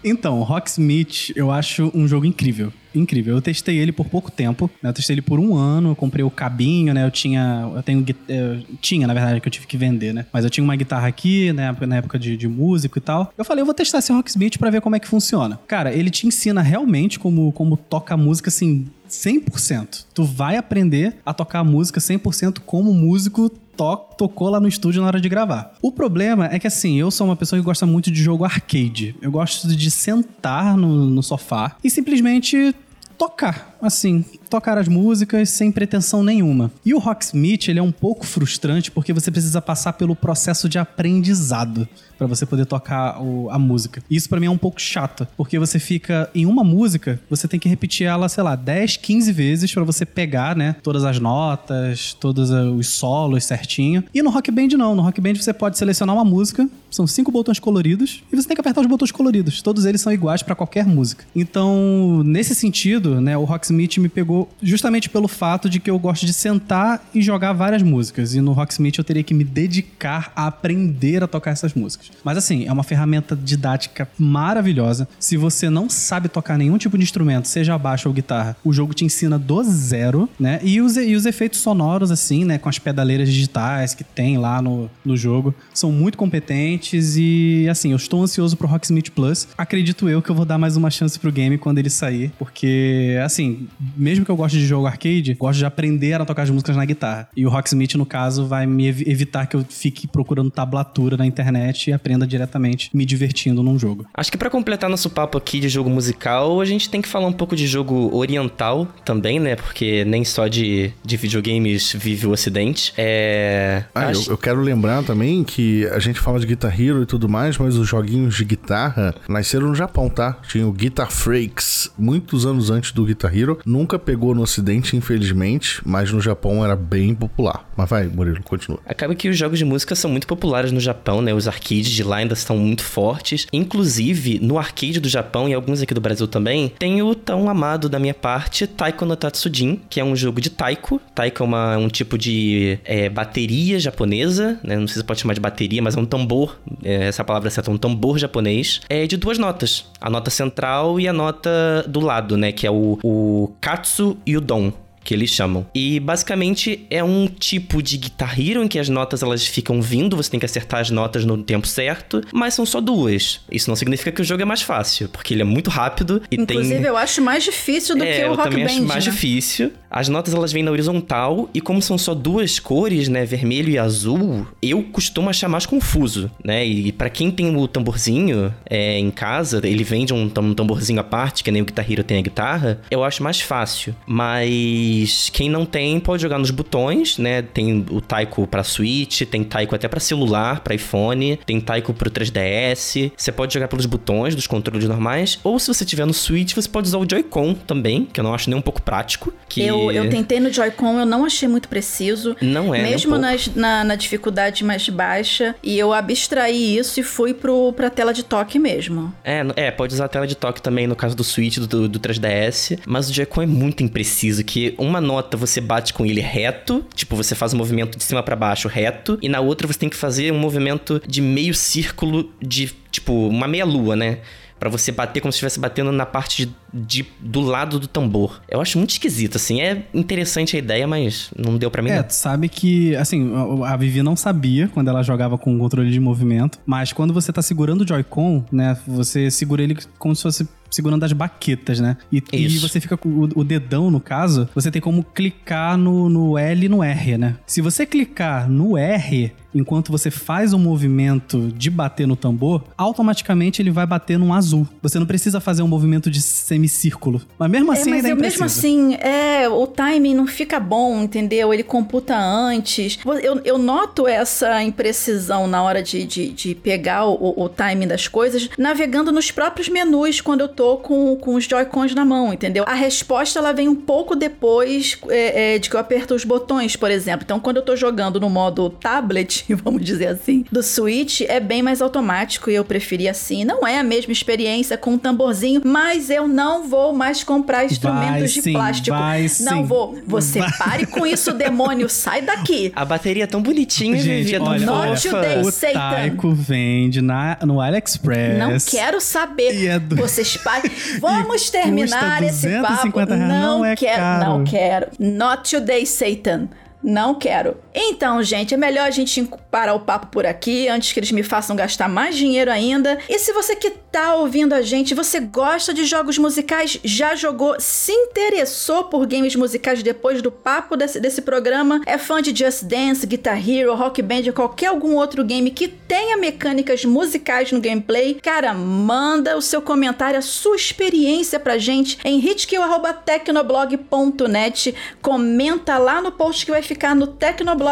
[0.04, 2.72] Então, Rocksmith eu acho um jogo incrível.
[2.98, 3.36] Incrível.
[3.36, 4.70] Eu testei ele por pouco tempo.
[4.82, 4.90] né?
[4.90, 5.90] Eu testei ele por um ano.
[5.92, 7.06] Eu comprei o cabinho, né?
[7.06, 7.72] Eu tinha.
[7.76, 8.06] Eu tenho.
[8.28, 10.26] Eu tinha, na verdade, que eu tive que vender, né?
[10.34, 11.76] Mas eu tinha uma guitarra aqui, né?
[11.88, 13.32] Na época de, de músico e tal.
[13.38, 15.60] Eu falei, eu vou testar esse Rocksmith pra ver como é que funciona.
[15.68, 18.88] Cara, ele te ensina realmente como, como toca música assim.
[19.10, 20.06] 100%.
[20.14, 25.08] Tu vai aprender a tocar música 100% como músico to- tocou lá no estúdio na
[25.08, 25.74] hora de gravar.
[25.82, 29.16] O problema é que, assim, eu sou uma pessoa que gosta muito de jogo arcade.
[29.22, 32.76] Eu gosto de sentar no, no sofá e simplesmente
[33.18, 36.72] tocar, assim, tocar as músicas sem pretensão nenhuma.
[36.86, 40.78] E o Rocksmith, ele é um pouco frustrante porque você precisa passar pelo processo de
[40.80, 44.02] aprendizado pra você poder tocar o- a música.
[44.10, 47.48] E isso pra mim é um pouco chato, porque você fica em uma música, você
[47.48, 51.20] tem que repetir ela, sei lá, 10, 15 vezes pra você pegar, né, todas as
[51.20, 54.04] notas, todos os solos certinho.
[54.14, 57.32] E no Rock Band não, no Rock Band você pode selecionar uma música, são cinco
[57.32, 59.62] botões coloridos e você tem que apertar os botões coloridos.
[59.62, 61.24] Todos eles são iguais pra qualquer música.
[61.36, 66.26] Então, nesse sentido, né, o Rocksmith me pegou justamente pelo fato de que eu gosto
[66.26, 68.34] de sentar e jogar várias músicas.
[68.34, 72.12] E no Rocksmith eu teria que me dedicar a aprender a tocar essas músicas.
[72.24, 75.08] Mas assim, é uma ferramenta didática maravilhosa.
[75.20, 78.94] Se você não sabe tocar nenhum tipo de instrumento, seja baixo ou guitarra, o jogo
[78.94, 80.60] te ensina do zero, né?
[80.64, 84.62] E os, e os efeitos sonoros, assim, né, com as pedaleiras digitais que tem lá
[84.62, 89.48] no, no jogo, são muito competentes e, assim, eu estou ansioso pro Rocksmith Plus.
[89.58, 93.20] Acredito eu que eu vou dar mais uma chance pro game quando ele sair, porque,
[93.24, 93.57] assim,
[93.96, 96.86] mesmo que eu goste de jogo arcade, gosto de aprender a tocar as músicas na
[96.86, 97.30] guitarra.
[97.36, 101.26] E o Rocksmith, no caso, vai me ev- evitar que eu fique procurando tablatura na
[101.26, 104.06] internet e aprenda diretamente me divertindo num jogo.
[104.14, 107.28] Acho que pra completar nosso papo aqui de jogo musical, a gente tem que falar
[107.28, 109.56] um pouco de jogo oriental também, né?
[109.56, 112.94] Porque nem só de, de videogames vive o ocidente.
[112.98, 113.84] É.
[113.94, 117.06] Ah, eu, acho- eu quero lembrar também que a gente fala de Guitar Hero e
[117.06, 120.38] tudo mais, mas os joguinhos de guitarra nasceram no Japão, tá?
[120.48, 123.47] Tinha o Guitar Freaks muitos anos antes do Guitar Hero.
[123.66, 127.68] Nunca pegou no ocidente, infelizmente, mas no Japão era bem popular.
[127.76, 128.80] Mas vai, Murilo, continua.
[128.86, 131.34] Acaba que os jogos de música são muito populares no Japão, né?
[131.34, 133.46] Os arcades de lá ainda estão muito fortes.
[133.54, 137.88] Inclusive, no arcade do Japão e alguns aqui do Brasil também, tem o tão amado
[137.88, 141.00] da minha parte Taiko no Tatsujin, que é um jogo de taiko.
[141.14, 144.76] Taiko é uma- um tipo de é, bateria japonesa, né?
[144.78, 146.58] Não sei se pode chamar de bateria, mas é um tambor.
[146.84, 148.82] é, essa palavra certa, um tambor japonês.
[148.90, 149.86] É de duas notas.
[150.00, 152.52] A nota central e a nota do lado, né?
[152.52, 154.72] Que é o, o Katsu e o Don
[155.08, 155.66] que eles chamam.
[155.74, 160.18] E basicamente é um tipo de Guitar Hero em que as notas elas ficam vindo,
[160.18, 163.40] você tem que acertar as notas no tempo certo, mas são só duas.
[163.50, 166.36] Isso não significa que o jogo é mais fácil, porque ele é muito rápido e
[166.36, 168.72] Inclusive, tem eu acho mais difícil do é, que o eu Rock também Band.
[168.72, 169.12] acho mais né?
[169.12, 169.72] difícil.
[169.90, 173.78] As notas elas vêm na horizontal e como são só duas cores, né, vermelho e
[173.78, 176.66] azul, eu costumo achar mais confuso, né?
[176.66, 181.04] E pra quem tem o tamborzinho é, em casa, ele vende um, um tamborzinho à
[181.04, 183.96] parte, que nem o Guitar Hero tem a guitarra, eu acho mais fácil.
[184.06, 187.42] Mas quem não tem pode jogar nos botões, né?
[187.42, 192.10] Tem o Taiko pra Switch, tem Taiko até pra celular, pra iPhone, tem Taiko pro
[192.10, 193.12] 3DS.
[193.16, 196.68] Você pode jogar pelos botões dos controles normais, ou se você tiver no Switch, você
[196.68, 199.34] pode usar o Joy-Con também, que eu não acho nem um pouco prático.
[199.48, 202.36] Que Eu Eu, eu tentei no Joy-Con, eu não achei muito preciso.
[202.42, 203.22] Não é, um Mesmo pouco.
[203.26, 205.56] nas- na, na dificuldade mais baixa.
[205.64, 209.14] E eu abstraí isso e fui pro, pra tela de toque mesmo.
[209.24, 212.00] É, é, pode usar a tela de toque também no caso do Switch, do, do
[212.00, 216.86] 3DS, mas o Joy-Con é muito impreciso, que uma nota você bate com ele reto,
[216.96, 219.90] tipo, você faz um movimento de cima pra baixo reto, e na outra você tem
[219.90, 224.20] que fazer um movimento de meio círculo de, tipo, uma meia lua, né?
[224.60, 228.42] Pra você bater como se estivesse batendo na parte de, de- do lado do tambor.
[228.50, 229.62] Eu acho muito esquisito, assim.
[229.62, 232.10] É interessante a ideia, mas não deu pra mim, É, não.
[232.10, 233.32] sabe que, assim,
[233.66, 237.32] a Vivi não sabia quando ela jogava com o controle de movimento, mas quando você
[237.32, 241.96] tá segurando o Joy-Con, né, você segura ele como se fosse segurando as baquetas, né?
[242.12, 246.10] E, e você fica com o, o dedão, no caso, você tem como clicar no,
[246.10, 247.38] no L e no R, né?
[247.48, 253.62] Se você clicar no R enquanto você faz o movimento de bater no tambor, automaticamente
[253.62, 254.68] ele vai bater num azul.
[254.82, 256.22] Você não precisa fazer um movimento de
[256.58, 257.22] semicírculo.
[257.38, 260.60] Mas mesmo assim é, mas ainda é eu, mesmo assim, é, o timing não fica
[260.60, 261.54] bom, entendeu?
[261.54, 263.00] Ele computa antes.
[263.22, 268.08] Eu, eu noto essa imprecisão na hora de, de, de pegar o, o timing das
[268.08, 272.64] coisas, navegando nos próprios menus quando eu tô com, com os Joy-Cons na mão, entendeu?
[272.68, 276.76] A resposta ela vem um pouco depois é, é, de que eu aperto os botões,
[276.76, 277.24] por exemplo.
[277.24, 281.62] Então, quando eu tô jogando no modo tablet, vamos dizer assim, do Switch, é bem
[281.62, 283.46] mais automático e eu preferi assim.
[283.46, 288.12] Não é a mesma experiência com um tamborzinho, mas eu não vou mais comprar instrumentos
[288.12, 288.98] Vai de sim, plástico.
[288.98, 289.64] vai não sim.
[289.64, 289.98] vou.
[290.06, 290.52] Você Vai.
[290.58, 292.72] pare com isso, demônio, sai daqui.
[292.76, 295.16] A bateria é tão bonitinha, Gente, Vivi, é tão olha, Not fofa.
[295.22, 295.42] today.
[295.42, 295.74] O Satan.
[295.90, 298.38] Taiko vende na, no AliExpress.
[298.40, 299.54] Não quero saber.
[299.56, 300.72] E é do- Vocês parem.
[301.00, 302.68] Vamos E terminar custa esse papo.
[302.68, 304.26] 250 reais, não é quero, caro.
[304.30, 304.88] não quero.
[305.00, 306.48] Not today, Satan.
[306.84, 307.58] Não quero.
[307.80, 311.22] Então, gente, é melhor a gente parar o papo por aqui antes que eles me
[311.22, 312.98] façam gastar mais dinheiro ainda.
[313.08, 317.56] E se você que tá ouvindo a gente, você gosta de jogos musicais, já jogou,
[317.60, 322.64] se interessou por games musicais depois do papo desse, desse programa, é fã de Just
[322.64, 327.62] Dance, Guitar Hero, Rock Band ou qualquer algum outro game que tenha mecânicas musicais no
[327.62, 334.74] gameplay, cara, manda o seu comentário, a sua experiência pra gente em hitkill.tecnoblog.net.
[335.00, 337.67] Comenta lá no post que vai ficar no Tecnoblog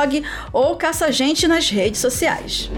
[0.51, 2.69] ou caça a gente nas redes sociais.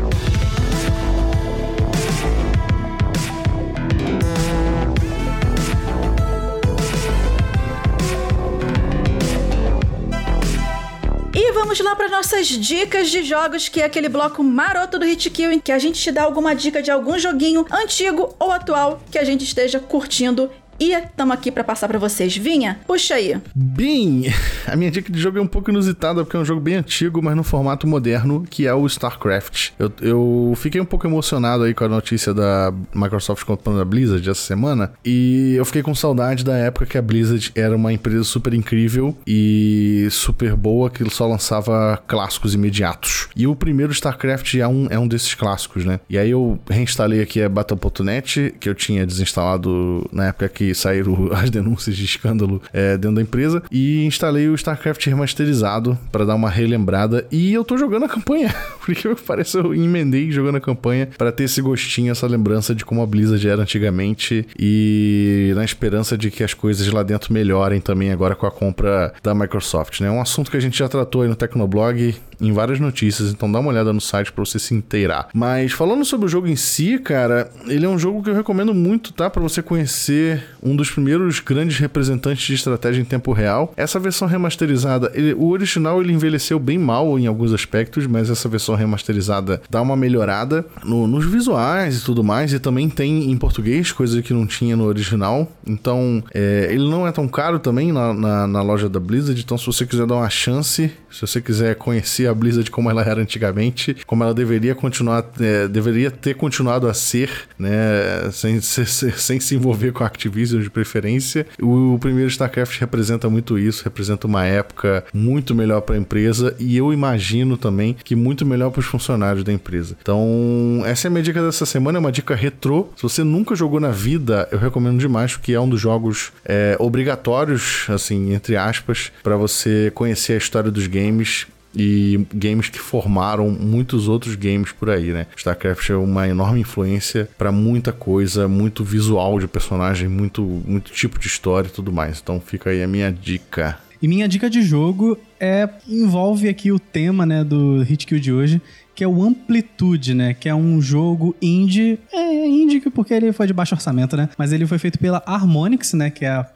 [11.78, 15.59] Vamos lá para nossas dicas de jogos, que é aquele bloco maroto do Hit em
[15.59, 19.24] que a gente te dá alguma dica de algum joguinho antigo ou atual que a
[19.24, 20.49] gente esteja curtindo.
[20.80, 22.38] E estamos aqui para passar para vocês.
[22.38, 23.36] Vinha, puxa aí.
[23.56, 24.32] Bem,
[24.68, 27.22] a minha dica de jogo é um pouco inusitada, porque é um jogo bem antigo,
[27.22, 29.72] mas no formato moderno, que é o StarCraft.
[29.80, 34.30] Eu, eu fiquei um pouco emocionado aí com a notícia da Microsoft comprando a Blizzard
[34.30, 38.24] essa semana, e eu fiquei com saudade da época que a Blizzard era uma empresa
[38.24, 43.30] super incrível e super boa, que só lançava clássicos imediatos.
[43.36, 46.00] E o primeiro StarCraft é um, é um desses clássicos, né?
[46.08, 51.30] E aí eu reinstalei aqui a Battle.net, que eu tinha desinstalado na época que saíram
[51.34, 56.36] as denúncias de escândalo é, dentro da empresa, e instalei o StarCraft remasterizado para dar
[56.36, 57.26] uma relembrada.
[57.32, 58.53] E eu tô jogando a campanha,
[58.86, 63.01] porque parece eu emendei jogando a campanha para ter esse gostinho, essa lembrança de como
[63.01, 68.11] a Blizzard era antigamente e na esperança de que as coisas lá dentro melhorem também
[68.11, 70.07] agora com a compra da Microsoft, né?
[70.07, 73.51] É um assunto que a gente já tratou aí no Tecnoblog em várias notícias, então
[73.51, 75.30] dá uma olhada no site para você se inteirar.
[75.34, 78.74] Mas falando sobre o jogo em si, cara, ele é um jogo que eu recomendo
[78.74, 79.30] muito, tá?
[79.30, 83.74] Para você conhecer um dos primeiros grandes representantes de estratégia em tempo real.
[83.78, 88.47] Essa versão remasterizada, ele- o original ele envelheceu bem mal em alguns aspectos, mas essa
[88.49, 93.38] versão remasterizada dá uma melhorada no- nos visuais e tudo mais, e também tem em
[93.38, 95.51] português, coisa que não tinha no original.
[95.66, 99.58] Então, é, ele não é tão caro também na, na- na loja da Blizzard, então
[99.58, 103.22] se você quiser dar uma chance, se você quiser conhecer a Blizzard como ela era
[103.22, 109.12] antigamente, como ela deveria continuar, é, deveria ter continuado a ser, né, sem, se- se-
[109.12, 111.45] sem se envolver com a Activision de preferência.
[111.62, 116.78] O, primeiro StarCraft representa muito isso, representa uma época muito melhor para a empresa e
[116.78, 119.95] eu imagino também que muito melhor para os funcionários da empresa.
[120.02, 122.89] Então, essa é a minha dica dessa semana, é uma dica retrô.
[122.95, 126.76] Se você nunca jogou na vida, eu recomendo demais, porque é um dos jogos é,
[126.80, 133.49] obrigatórios, assim, entre aspas, para você conhecer a história dos games e games que formaram
[133.49, 135.28] muitos outros games por aí, né?
[135.36, 141.20] StarCraft é uma enorme influência para muita coisa, muito visual de personagem, muito muito tipo
[141.20, 142.20] de história e tudo mais.
[142.22, 143.78] Então fica aí a minha dica.
[144.01, 148.32] E minha dica de jogo é envolve aqui o tema, né, do Hit Kill de
[148.32, 148.61] hoje,
[148.93, 153.47] que é o Amplitude, né, que é um jogo indie, é indie porque ele foi
[153.47, 156.47] de baixo orçamento, né, mas ele foi feito pela Harmonix, né, que é a,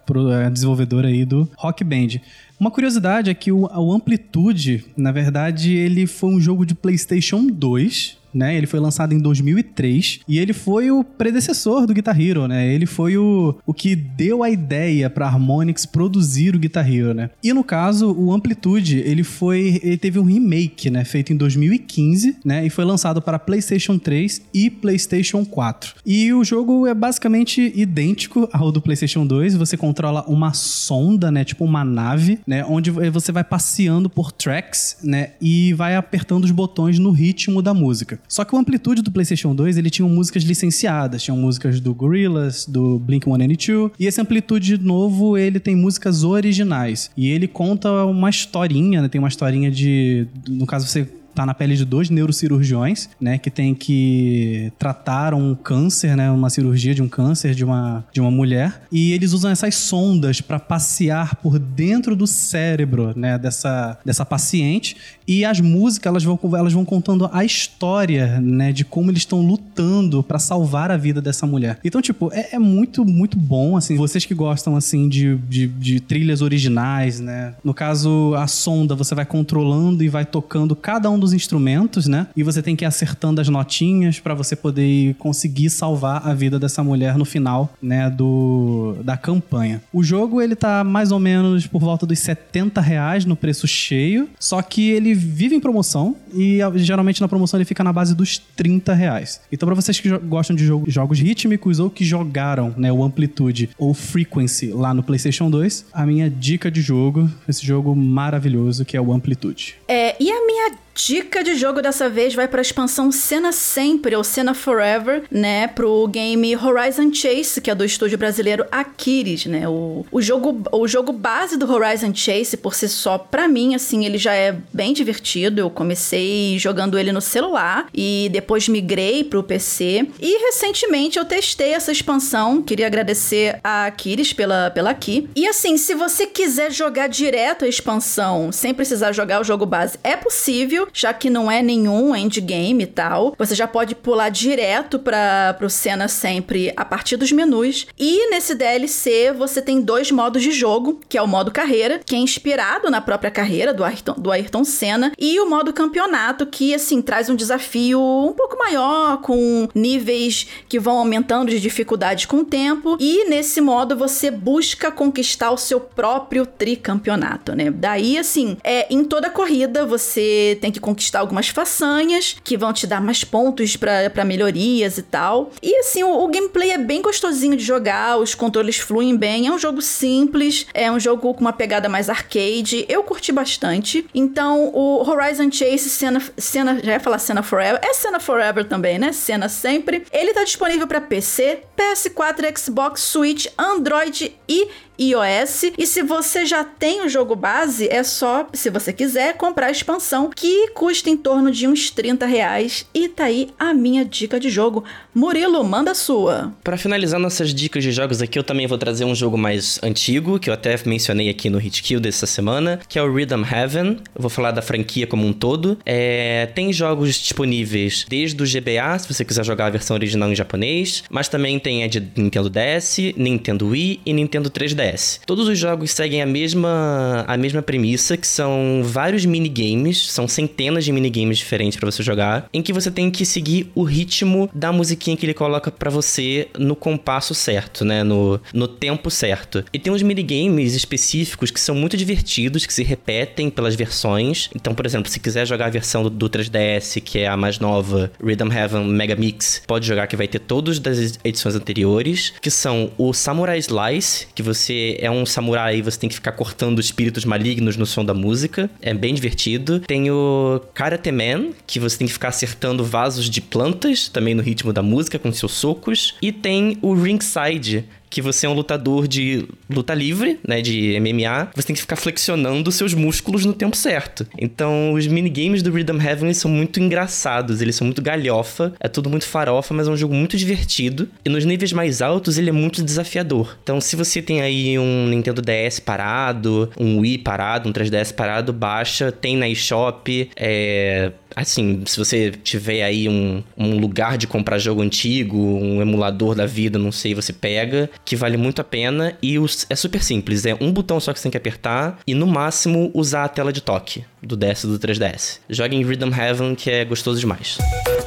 [0.45, 2.19] a desenvolvedora aí do Rock Band.
[2.61, 7.47] Uma curiosidade é que o, o Amplitude, na verdade, ele foi um jogo de PlayStation
[7.47, 8.55] 2, né?
[8.57, 12.73] Ele foi lançado em 2003 e ele foi o predecessor do Guitar Hero, né?
[12.73, 17.29] Ele foi o, o que deu a ideia para Harmonix produzir o Guitar Hero, né?
[17.43, 22.37] E no caso, o Amplitude, ele foi ele teve um remake, né, feito em 2015,
[22.43, 22.65] né?
[22.65, 25.95] E foi lançado para PlayStation 3 e PlayStation 4.
[26.05, 31.43] E o jogo é basicamente idêntico ao do PlayStation 2, você controla uma sonda, né,
[31.43, 36.51] tipo uma nave, né, onde você vai passeando por tracks, né, e vai apertando os
[36.51, 38.19] botões no ritmo da música.
[38.27, 42.65] Só que o Amplitude do PlayStation 2, ele tinha músicas licenciadas, tinham músicas do Gorillaz,
[42.65, 47.11] do Blink-182, e esse Amplitude novo, ele tem músicas originais.
[47.15, 51.53] E ele conta uma historinha, né, tem uma historinha de, no caso você tá na
[51.53, 57.01] pele de dois neurocirurgiões, né, que tem que tratar um câncer, né, uma cirurgia de
[57.01, 61.57] um câncer de uma, de uma mulher, e eles usam essas sondas para passear por
[61.57, 64.97] dentro do cérebro, né, dessa, dessa paciente,
[65.31, 69.39] e as músicas elas vão, elas vão contando a história, né, de como eles estão
[69.41, 71.79] lutando para salvar a vida dessa mulher.
[71.85, 75.99] Então, tipo, é, é muito, muito bom, assim, vocês que gostam, assim, de, de, de
[76.01, 81.17] trilhas originais, né, no caso, a sonda você vai controlando e vai tocando cada um
[81.17, 82.27] dos instrumentos, né?
[82.35, 86.59] E você tem que ir acertando as notinhas para você poder conseguir salvar a vida
[86.59, 89.81] dessa mulher no final, né, do da campanha.
[89.93, 94.29] O jogo ele tá mais ou menos por volta dos 70 reais no preço cheio,
[94.37, 98.37] só que ele vive em promoção e geralmente na promoção ele fica na base dos
[98.37, 99.41] 30 reais.
[99.51, 103.69] Então para vocês que gostam de jogo- jogos rítmicos ou que jogaram, né, o Amplitude
[103.77, 108.95] ou Frequency lá no PlayStation 2, a minha dica de jogo, esse jogo maravilhoso que
[108.97, 109.75] é o Amplitude.
[109.87, 110.71] É, e a minha
[111.05, 115.67] dica de jogo dessa vez vai pra expansão Cena Sempre, ou Cena Forever, né?
[115.67, 119.67] Pro game Horizon Chase, que é do estúdio brasileiro Aquiles, né?
[119.67, 124.05] O, o, jogo, o jogo base do Horizon Chase, por si só, pra mim, assim,
[124.05, 125.59] ele já é bem divertido.
[125.59, 130.07] Eu comecei jogando ele no celular e depois migrei pro PC.
[130.19, 132.61] E recentemente eu testei essa expansão.
[132.61, 135.27] Queria agradecer a Aquiles pela, pela aqui.
[135.35, 139.97] E assim, se você quiser jogar direto a expansão sem precisar jogar o jogo base,
[140.03, 143.35] é possível, já que não é nenhum endgame e tal.
[143.37, 147.87] Você já pode pular direto para pro cena sempre a partir dos menus.
[147.97, 152.15] E nesse DLC você tem dois modos de jogo, que é o modo carreira, que
[152.15, 156.73] é inspirado na própria carreira do Ayrton, do Ayrton Senna, e o modo campeonato, que
[156.73, 162.37] assim traz um desafio um pouco maior, com níveis que vão aumentando de dificuldade com
[162.37, 162.97] o tempo.
[162.99, 167.69] E nesse modo você busca conquistar o seu próprio tricampeonato, né?
[167.71, 172.87] Daí, assim, é, em toda corrida você tem que conquistar algumas façanhas que vão te
[172.87, 175.51] dar mais pontos pra melhorias e tal.
[175.61, 179.51] E assim, o, o gameplay é bem gostosinho de jogar, os controles fluem bem, é
[179.51, 182.85] um jogo simples, é um jogo com uma pegada mais arcade.
[182.87, 184.05] Eu curti bastante.
[184.13, 188.97] Então, o Horizon Chase Cena, Cena já ia falar Cena Forever, é Cena Forever também,
[188.97, 189.11] né?
[189.11, 190.05] Cena sempre.
[190.11, 194.67] Ele tá disponível pra PC, PS4, Xbox, Switch, Android e
[195.01, 195.71] iOS.
[195.77, 199.71] E se você já tem o jogo base, é só, se você quiser, comprar a
[199.71, 202.85] expansão, que custa em torno de uns 30 reais.
[202.93, 204.83] E tá aí a minha dica de jogo.
[205.13, 206.53] Murilo, manda a sua.
[206.63, 210.39] Pra finalizar nossas dicas de jogos aqui, eu também vou trazer um jogo mais antigo,
[210.39, 213.97] que eu até mencionei aqui no Hit Kill dessa semana, que é o Rhythm Heaven.
[214.15, 215.77] Eu vou falar da franquia como um todo.
[215.85, 220.35] É, tem jogos disponíveis desde o GBA, se você quiser jogar a versão original em
[220.35, 224.90] japonês, mas também tem a de Nintendo DS, Nintendo Wii e Nintendo 3DS.
[225.25, 230.85] Todos os jogos seguem a mesma, a mesma premissa, que são vários minigames, são centenas
[230.85, 234.71] de minigames diferentes pra você jogar, em que você tem que seguir o ritmo da
[234.71, 239.63] musiquinha que ele coloca pra você no compasso certo, né, no, no tempo certo.
[239.73, 244.49] E tem uns minigames específicos que são muito divertidos, que se repetem pelas versões.
[244.55, 247.59] Então, por exemplo, se quiser jogar a versão do, do 3DS, que é a mais
[247.59, 252.49] nova, Rhythm Heaven Mega Mix, pode jogar que vai ter todos das edições anteriores, que
[252.49, 256.79] são o Samurai Slice, que você é um samurai e você tem que ficar cortando
[256.79, 258.69] espíritos malignos no som da música.
[258.81, 259.79] É bem divertido.
[259.79, 264.41] Tem o Karate Man, que você tem que ficar acertando vasos de plantas, também no
[264.41, 266.15] ritmo da música, com seus socos.
[266.21, 271.49] E tem o Ringside, que você é um lutador de luta livre, né, de MMA,
[271.55, 274.27] você tem que ficar flexionando seus músculos no tempo certo.
[274.37, 279.09] Então, os minigames do Rhythm Heaven são muito engraçados, eles são muito galhofa, é tudo
[279.09, 281.07] muito farofa, mas é um jogo muito divertido.
[281.23, 283.57] E nos níveis mais altos, ele é muito desafiador.
[283.63, 288.51] Então, se você tem aí um Nintendo DS parado, um Wii parado, um 3DS parado,
[288.51, 294.57] baixa, tem na eShop, é Assim, se você tiver aí um, um lugar de comprar
[294.59, 299.17] jogo antigo, um emulador da vida, não sei, você pega, que vale muito a pena.
[299.21, 302.13] E os- é super simples, é um botão só que você tem que apertar e
[302.13, 305.39] no máximo usar a tela de toque do DS e do 3DS.
[305.49, 307.57] Joga em Rhythm Heaven, que é gostoso demais.
[307.99, 308.00] E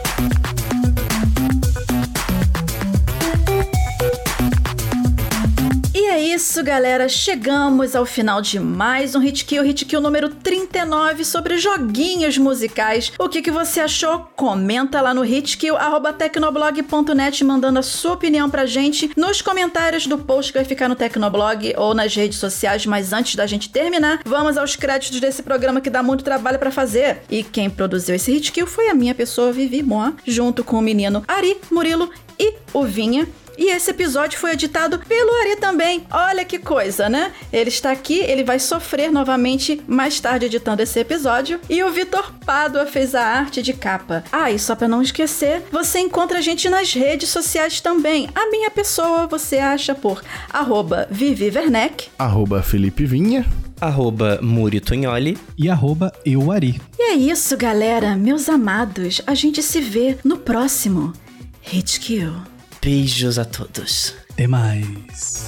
[6.54, 7.08] isso, galera.
[7.08, 13.10] Chegamos ao final de mais um Hit Kill, Hit Kill número 39 sobre joguinhos musicais.
[13.18, 14.30] O que, que você achou?
[14.36, 20.58] Comenta lá no hitkill.tecnoblog.net mandando a sua opinião pra gente nos comentários do post que
[20.58, 22.86] vai ficar no Tecnoblog ou nas redes sociais.
[22.86, 26.70] Mas antes da gente terminar, vamos aos créditos desse programa que dá muito trabalho pra
[26.70, 27.22] fazer.
[27.28, 30.82] E quem produziu esse Hit Kill foi a minha pessoa, Vivi Moa, junto com o
[30.82, 33.26] menino Ari, Murilo e o Vinha.
[33.56, 36.06] E esse episódio foi editado pelo Ari também.
[36.10, 37.32] Olha que coisa, né?
[37.52, 41.60] Ele está aqui, ele vai sofrer novamente mais tarde editando esse episódio.
[41.68, 44.24] E o Vitor Pádua fez a arte de capa.
[44.32, 48.28] Ah, e só para não esquecer, você encontra a gente nas redes sociais também.
[48.34, 52.08] A minha pessoa você acha por arroba Vivi Werneck.
[52.18, 53.46] Arroba Felipe Vinha.
[53.80, 55.36] Arroba Muri Tunholi.
[55.58, 56.80] E arroba euari.
[56.98, 59.20] E é isso, galera, meus amados.
[59.26, 61.12] A gente se vê no próximo
[61.60, 62.53] Hit Kill.
[62.84, 64.14] Beijos a todos.
[64.30, 65.46] Até mais.